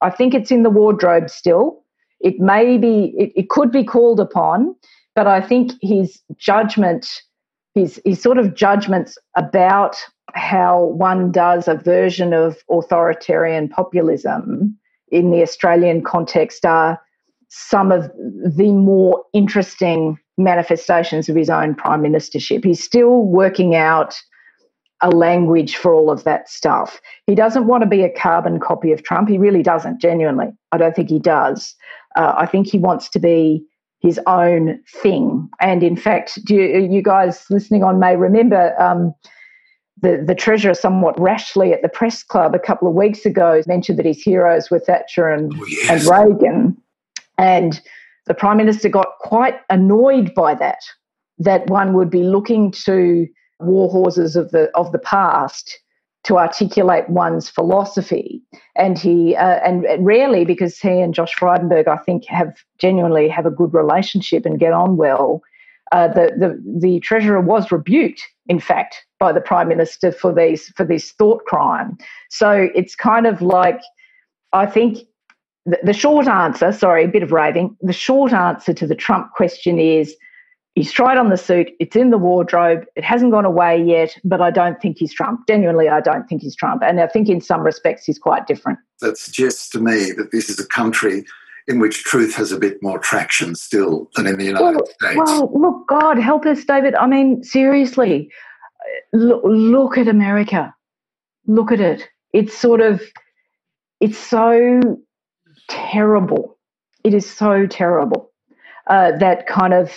I 0.00 0.10
think 0.10 0.34
it's 0.34 0.50
in 0.50 0.62
the 0.62 0.70
wardrobe 0.70 1.28
still. 1.28 1.84
It 2.20 2.40
may 2.40 2.78
be, 2.78 3.14
it, 3.18 3.32
it 3.36 3.48
could 3.50 3.70
be 3.70 3.84
called 3.84 4.18
upon, 4.18 4.74
but 5.14 5.26
I 5.26 5.40
think 5.40 5.72
his 5.82 6.20
judgment, 6.36 7.22
his, 7.74 8.00
his 8.04 8.20
sort 8.20 8.38
of 8.38 8.54
judgments 8.54 9.18
about 9.36 9.96
how 10.34 10.84
one 10.84 11.32
does 11.32 11.68
a 11.68 11.74
version 11.74 12.32
of 12.32 12.58
authoritarian 12.70 13.68
populism 13.68 14.76
in 15.10 15.30
the 15.30 15.42
Australian 15.42 16.02
context 16.02 16.64
are 16.64 17.00
some 17.48 17.90
of 17.90 18.10
the 18.16 18.72
more 18.72 19.24
interesting 19.32 20.18
manifestations 20.38 21.28
of 21.28 21.36
his 21.36 21.50
own 21.50 21.74
prime 21.74 22.02
ministership. 22.02 22.64
He's 22.64 22.82
still 22.82 23.22
working 23.22 23.74
out 23.74 24.14
a 25.02 25.10
language 25.10 25.76
for 25.76 25.94
all 25.94 26.10
of 26.10 26.24
that 26.24 26.48
stuff. 26.48 27.00
He 27.26 27.34
doesn't 27.34 27.66
want 27.66 27.82
to 27.82 27.88
be 27.88 28.02
a 28.02 28.12
carbon 28.12 28.60
copy 28.60 28.92
of 28.92 29.02
Trump. 29.02 29.28
He 29.28 29.38
really 29.38 29.62
doesn't, 29.62 30.00
genuinely. 30.00 30.48
I 30.72 30.78
don't 30.78 30.94
think 30.94 31.08
he 31.08 31.18
does. 31.18 31.74
Uh, 32.16 32.34
I 32.36 32.46
think 32.46 32.66
he 32.66 32.78
wants 32.78 33.08
to 33.10 33.18
be 33.18 33.64
his 34.00 34.20
own 34.26 34.80
thing. 34.88 35.48
And 35.60 35.82
in 35.82 35.96
fact, 35.96 36.38
you, 36.48 36.62
you, 36.62 37.02
guys 37.02 37.44
listening 37.50 37.82
on 37.82 37.98
may 37.98 38.16
remember 38.16 38.74
um, 38.80 39.14
the, 40.02 40.22
the 40.26 40.34
treasurer 40.34 40.74
somewhat 40.74 41.18
rashly 41.20 41.72
at 41.72 41.82
the 41.82 41.88
press 41.88 42.22
club 42.22 42.54
a 42.54 42.58
couple 42.58 42.88
of 42.88 42.94
weeks 42.94 43.26
ago 43.26 43.62
mentioned 43.66 43.98
that 43.98 44.06
his 44.06 44.22
heroes 44.22 44.70
were 44.70 44.78
Thatcher 44.78 45.28
and, 45.28 45.52
oh, 45.56 45.66
yes. 45.66 45.90
and 45.90 46.10
Reagan. 46.10 46.76
And 47.38 47.80
the 48.26 48.34
prime 48.34 48.56
minister 48.56 48.88
got 48.88 49.18
quite 49.20 49.56
annoyed 49.70 50.34
by 50.34 50.54
that, 50.54 50.80
that 51.38 51.68
one 51.68 51.94
would 51.94 52.10
be 52.10 52.22
looking 52.22 52.70
to 52.84 53.26
war 53.58 53.90
horses 53.90 54.36
of 54.36 54.50
the 54.50 54.70
of 54.74 54.92
the 54.92 54.98
past 54.98 55.78
to 56.24 56.38
articulate 56.38 57.08
one's 57.08 57.48
philosophy. 57.48 58.42
And 58.76 58.98
he 58.98 59.34
uh, 59.36 59.60
and 59.64 59.86
rarely 60.04 60.44
because 60.44 60.78
he 60.78 61.00
and 61.00 61.14
Josh 61.14 61.34
Frydenberg, 61.34 61.88
I 61.88 61.96
think, 61.96 62.26
have 62.26 62.54
genuinely 62.78 63.28
have 63.28 63.46
a 63.46 63.50
good 63.50 63.72
relationship 63.72 64.44
and 64.44 64.58
get 64.58 64.72
on 64.72 64.96
well. 64.96 65.42
Uh, 65.92 66.08
the, 66.08 66.32
the 66.38 66.80
the 66.80 67.00
treasurer 67.00 67.40
was 67.40 67.72
rebuked, 67.72 68.22
in 68.46 68.60
fact, 68.60 69.04
by 69.18 69.32
the 69.32 69.40
prime 69.40 69.68
minister 69.68 70.12
for 70.12 70.32
these 70.32 70.68
for 70.76 70.84
this 70.84 71.12
thought 71.12 71.44
crime. 71.46 71.98
So 72.30 72.68
it's 72.74 72.94
kind 72.94 73.26
of 73.26 73.42
like 73.42 73.80
I 74.52 74.66
think 74.66 74.98
the, 75.66 75.78
the 75.82 75.92
short 75.92 76.28
answer. 76.28 76.72
Sorry, 76.72 77.04
a 77.04 77.08
bit 77.08 77.22
of 77.22 77.32
raving. 77.32 77.76
The 77.80 77.92
short 77.92 78.32
answer 78.32 78.72
to 78.72 78.86
the 78.86 78.94
Trump 78.94 79.32
question 79.32 79.78
is 79.78 80.14
He's 80.76 80.92
tried 80.92 81.18
on 81.18 81.30
the 81.30 81.36
suit. 81.36 81.72
It's 81.80 81.96
in 81.96 82.10
the 82.10 82.18
wardrobe. 82.18 82.84
It 82.94 83.02
hasn't 83.02 83.32
gone 83.32 83.44
away 83.44 83.82
yet, 83.82 84.16
but 84.22 84.40
I 84.40 84.50
don't 84.50 84.80
think 84.80 84.98
he's 84.98 85.12
Trump. 85.12 85.46
Genuinely, 85.48 85.88
I 85.88 86.00
don't 86.00 86.28
think 86.28 86.42
he's 86.42 86.54
Trump. 86.54 86.82
And 86.82 87.00
I 87.00 87.08
think 87.08 87.28
in 87.28 87.40
some 87.40 87.62
respects, 87.62 88.04
he's 88.04 88.18
quite 88.18 88.46
different. 88.46 88.78
That 89.00 89.18
suggests 89.18 89.68
to 89.70 89.80
me 89.80 90.12
that 90.12 90.30
this 90.30 90.48
is 90.48 90.60
a 90.60 90.66
country 90.66 91.24
in 91.68 91.78
which 91.78 92.04
truth 92.04 92.34
has 92.34 92.52
a 92.52 92.58
bit 92.58 92.82
more 92.82 92.98
traction 92.98 93.54
still 93.54 94.10
than 94.16 94.26
in 94.26 94.38
the 94.38 94.44
United 94.44 94.76
well, 94.76 94.86
States. 94.86 95.16
Well, 95.16 95.50
look, 95.54 95.88
God 95.88 96.18
help 96.18 96.46
us, 96.46 96.64
David. 96.64 96.94
I 96.94 97.06
mean, 97.06 97.42
seriously, 97.42 98.30
look, 99.12 99.42
look 99.44 99.98
at 99.98 100.08
America. 100.08 100.74
Look 101.46 101.72
at 101.72 101.80
it. 101.80 102.08
It's 102.32 102.56
sort 102.56 102.80
of, 102.80 103.02
it's 104.00 104.18
so 104.18 104.80
terrible. 105.68 106.58
It 107.04 107.14
is 107.14 107.28
so 107.28 107.66
terrible. 107.66 108.30
Uh, 108.86 109.16
that 109.18 109.46
kind 109.46 109.72
of 109.72 109.92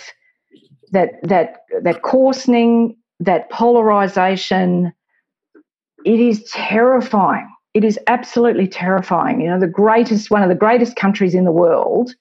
that 0.92 1.10
that 1.22 1.56
that 1.82 2.02
coarsening, 2.02 2.96
that 3.20 3.50
polarization, 3.50 4.92
it 6.04 6.20
is 6.20 6.44
terrifying. 6.50 7.53
It 7.74 7.84
is 7.84 7.98
absolutely 8.06 8.68
terrifying. 8.68 9.40
You 9.40 9.50
know, 9.50 9.60
the 9.60 9.66
greatest, 9.66 10.30
one 10.30 10.42
of 10.42 10.48
the 10.48 10.54
greatest 10.54 10.96
countries 10.96 11.34
in 11.34 11.44
the 11.44 11.52
world 11.52 12.14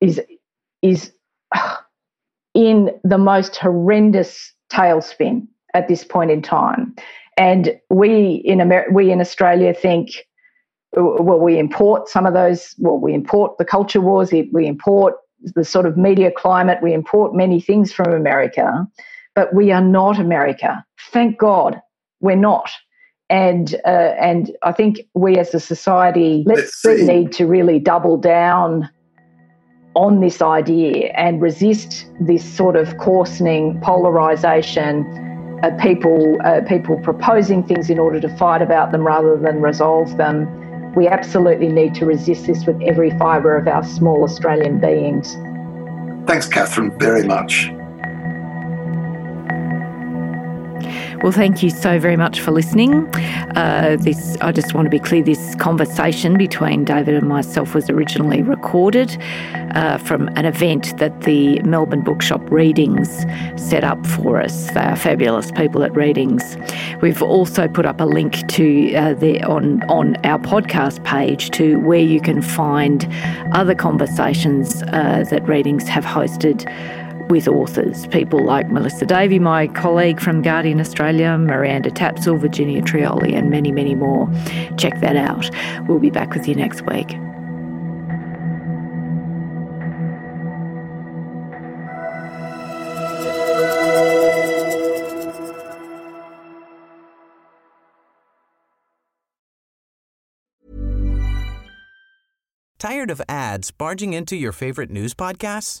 is 0.00 0.20
is 0.82 1.12
in 2.54 2.90
the 3.02 3.18
most 3.18 3.56
horrendous 3.56 4.52
tailspin 4.70 5.46
at 5.74 5.88
this 5.88 6.04
point 6.04 6.30
in 6.30 6.42
time. 6.42 6.94
And 7.38 7.80
we 7.88 8.42
in 8.44 8.60
America, 8.60 8.90
we 8.92 9.10
in 9.10 9.20
Australia 9.20 9.72
think, 9.72 10.10
well, 10.94 11.38
we 11.38 11.58
import 11.58 12.08
some 12.08 12.26
of 12.26 12.34
those. 12.34 12.74
Well, 12.78 12.98
we 12.98 13.14
import 13.14 13.56
the 13.58 13.64
culture 13.64 14.00
wars. 14.00 14.30
We 14.30 14.66
import 14.66 15.14
the 15.54 15.64
sort 15.64 15.86
of 15.86 15.96
media 15.96 16.30
climate. 16.30 16.78
We 16.82 16.92
import 16.92 17.34
many 17.34 17.60
things 17.60 17.92
from 17.92 18.12
America, 18.12 18.86
but 19.34 19.54
we 19.54 19.72
are 19.72 19.80
not 19.80 20.18
America. 20.18 20.84
Thank 21.10 21.38
God 21.38 21.80
we're 22.20 22.36
not. 22.36 22.70
And 23.32 23.74
uh, 23.86 24.14
and 24.20 24.54
I 24.62 24.72
think 24.72 25.00
we 25.14 25.38
as 25.38 25.54
a 25.54 25.60
society 25.60 26.44
let's 26.46 26.84
need 26.84 27.32
to 27.32 27.46
really 27.46 27.78
double 27.78 28.18
down 28.18 28.88
on 29.94 30.20
this 30.20 30.40
idea 30.40 31.12
and 31.14 31.40
resist 31.42 32.06
this 32.20 32.44
sort 32.44 32.76
of 32.76 32.96
coarsening 32.98 33.80
polarization. 33.80 35.06
Uh, 35.64 35.70
people 35.80 36.38
uh, 36.44 36.60
people 36.68 37.00
proposing 37.02 37.62
things 37.64 37.88
in 37.88 37.98
order 37.98 38.20
to 38.20 38.28
fight 38.36 38.60
about 38.60 38.92
them 38.92 39.06
rather 39.06 39.38
than 39.38 39.62
resolve 39.62 40.16
them 40.18 40.46
we 40.94 41.08
absolutely 41.08 41.68
need 41.68 41.94
to 41.94 42.06
resist 42.06 42.46
this 42.46 42.66
with 42.66 42.80
every 42.82 43.10
fibre 43.18 43.56
of 43.56 43.66
our 43.66 43.82
small 43.82 44.22
Australian 44.24 44.78
beings. 44.78 45.34
Thanks, 46.26 46.46
Katharine, 46.46 46.96
very 46.98 47.26
much. 47.26 47.72
Well, 51.20 51.32
thank 51.32 51.62
you 51.62 51.70
so 51.70 51.98
very 51.98 52.16
much 52.16 52.40
for 52.40 52.50
listening. 52.50 53.08
Uh, 53.56 53.96
this, 54.00 54.36
I 54.40 54.50
just 54.50 54.74
want 54.74 54.86
to 54.86 54.90
be 54.90 54.98
clear. 54.98 55.22
This 55.22 55.54
conversation 55.56 56.36
between 56.36 56.84
David 56.84 57.14
and 57.14 57.28
myself 57.28 57.74
was 57.74 57.88
originally 57.90 58.42
recorded 58.42 59.16
uh, 59.74 59.98
from 59.98 60.28
an 60.36 60.44
event 60.46 60.96
that 60.98 61.22
the 61.22 61.60
Melbourne 61.62 62.02
Bookshop 62.02 62.40
Readings 62.50 63.24
set 63.56 63.84
up 63.84 64.04
for 64.06 64.40
us. 64.40 64.70
They 64.72 64.80
are 64.80 64.96
fabulous 64.96 65.50
people 65.52 65.84
at 65.84 65.94
Readings. 65.94 66.56
We've 67.00 67.22
also 67.22 67.68
put 67.68 67.86
up 67.86 68.00
a 68.00 68.04
link 68.04 68.46
to 68.48 68.94
uh, 68.94 69.14
the 69.14 69.42
on 69.42 69.82
on 69.84 70.16
our 70.24 70.38
podcast 70.38 71.04
page 71.04 71.50
to 71.52 71.78
where 71.80 72.00
you 72.00 72.20
can 72.20 72.42
find 72.42 73.08
other 73.52 73.74
conversations 73.74 74.82
uh, 74.84 75.24
that 75.30 75.46
Readings 75.46 75.88
have 75.88 76.04
hosted 76.04 76.66
with 77.32 77.48
authors, 77.48 78.06
people 78.08 78.44
like 78.44 78.70
Melissa 78.70 79.06
Davey, 79.06 79.38
my 79.38 79.66
colleague 79.66 80.20
from 80.20 80.42
Guardian 80.42 80.78
Australia, 80.78 81.38
Miranda 81.38 81.90
Tapsell, 81.90 82.38
Virginia 82.38 82.82
Trioli, 82.82 83.34
and 83.34 83.48
many, 83.48 83.72
many 83.72 83.94
more. 83.94 84.30
Check 84.76 85.00
that 85.00 85.16
out. 85.16 85.48
We'll 85.88 85.98
be 85.98 86.10
back 86.10 86.34
with 86.34 86.46
you 86.46 86.54
next 86.54 86.82
week. 86.82 87.08
Tired 102.78 103.10
of 103.10 103.22
ads 103.26 103.70
barging 103.70 104.12
into 104.12 104.36
your 104.36 104.52
favorite 104.52 104.90
news 104.90 105.14
podcasts? 105.14 105.80